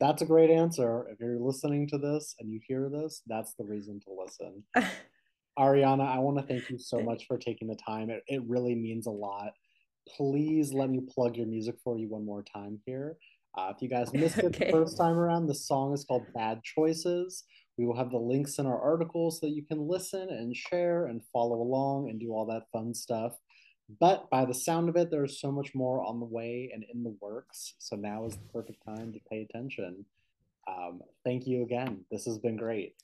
That's 0.00 0.22
a 0.22 0.26
great 0.26 0.50
answer. 0.50 1.08
If 1.10 1.18
you're 1.18 1.40
listening 1.40 1.88
to 1.88 1.98
this 1.98 2.36
and 2.38 2.52
you 2.52 2.60
hear 2.66 2.88
this 2.88 3.22
that's 3.26 3.54
the 3.54 3.64
reason 3.64 4.00
to 4.00 4.10
listen 4.12 4.62
Arianna, 5.58 6.06
I 6.06 6.18
want 6.20 6.38
to 6.38 6.44
thank 6.44 6.70
you 6.70 6.78
so 6.78 7.00
much 7.00 7.26
for 7.26 7.36
taking 7.36 7.68
the 7.68 7.76
time. 7.76 8.10
It, 8.10 8.22
it 8.28 8.42
really 8.46 8.74
means 8.74 9.06
a 9.06 9.10
lot. 9.10 9.52
Please 10.16 10.72
let 10.72 10.88
me 10.88 11.00
plug 11.00 11.36
your 11.36 11.46
music 11.46 11.76
for 11.82 11.98
you 11.98 12.08
one 12.08 12.24
more 12.24 12.44
time 12.44 12.80
here. 12.86 13.16
Uh, 13.56 13.72
if 13.74 13.82
you 13.82 13.88
guys 13.88 14.12
missed 14.12 14.38
it 14.38 14.44
okay. 14.46 14.66
the 14.66 14.72
first 14.72 14.96
time 14.96 15.18
around, 15.18 15.46
the 15.46 15.54
song 15.54 15.92
is 15.92 16.04
called 16.04 16.24
Bad 16.34 16.62
Choices. 16.62 17.44
We 17.76 17.86
will 17.86 17.96
have 17.96 18.10
the 18.10 18.18
links 18.18 18.58
in 18.58 18.66
our 18.66 18.80
article 18.80 19.30
so 19.30 19.46
that 19.46 19.52
you 19.52 19.64
can 19.64 19.88
listen 19.88 20.28
and 20.30 20.54
share 20.54 21.06
and 21.06 21.22
follow 21.32 21.56
along 21.56 22.08
and 22.08 22.20
do 22.20 22.30
all 22.32 22.46
that 22.46 22.70
fun 22.72 22.94
stuff. 22.94 23.32
But 24.00 24.28
by 24.30 24.44
the 24.44 24.54
sound 24.54 24.88
of 24.88 24.96
it, 24.96 25.10
there's 25.10 25.40
so 25.40 25.50
much 25.50 25.74
more 25.74 26.04
on 26.04 26.20
the 26.20 26.26
way 26.26 26.70
and 26.72 26.84
in 26.92 27.02
the 27.02 27.16
works. 27.20 27.74
So 27.78 27.96
now 27.96 28.26
is 28.26 28.34
the 28.34 28.52
perfect 28.52 28.84
time 28.86 29.12
to 29.12 29.20
pay 29.30 29.42
attention. 29.42 30.04
Um, 30.68 31.00
thank 31.24 31.46
you 31.46 31.62
again. 31.62 32.04
This 32.10 32.26
has 32.26 32.38
been 32.38 32.56
great. 32.56 32.94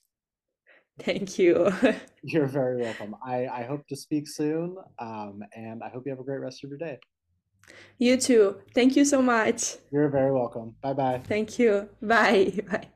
Thank 0.99 1.39
you. 1.39 1.73
You're 2.23 2.47
very 2.47 2.81
welcome. 2.81 3.15
I, 3.25 3.47
I 3.47 3.63
hope 3.65 3.87
to 3.89 3.97
speak 3.97 4.29
soon. 4.29 4.77
Um, 4.99 5.41
and 5.55 5.83
I 5.83 5.89
hope 5.89 6.05
you 6.07 6.11
have 6.11 6.21
a 6.21 6.25
great 6.25 6.41
rest 6.41 6.65
of 6.65 6.71
your 6.71 6.79
day. 6.79 6.99
You 7.99 8.17
too. 8.17 8.61
Thank 8.75 8.97
you 8.97 9.05
so 9.05 9.23
much. 9.23 9.77
You're 9.91 10.09
very 10.09 10.33
welcome. 10.33 10.75
Bye 10.83 10.95
bye. 10.95 11.23
Thank 11.25 11.59
you. 11.59 11.89
Bye. 12.01 12.53
Bye. 12.71 12.89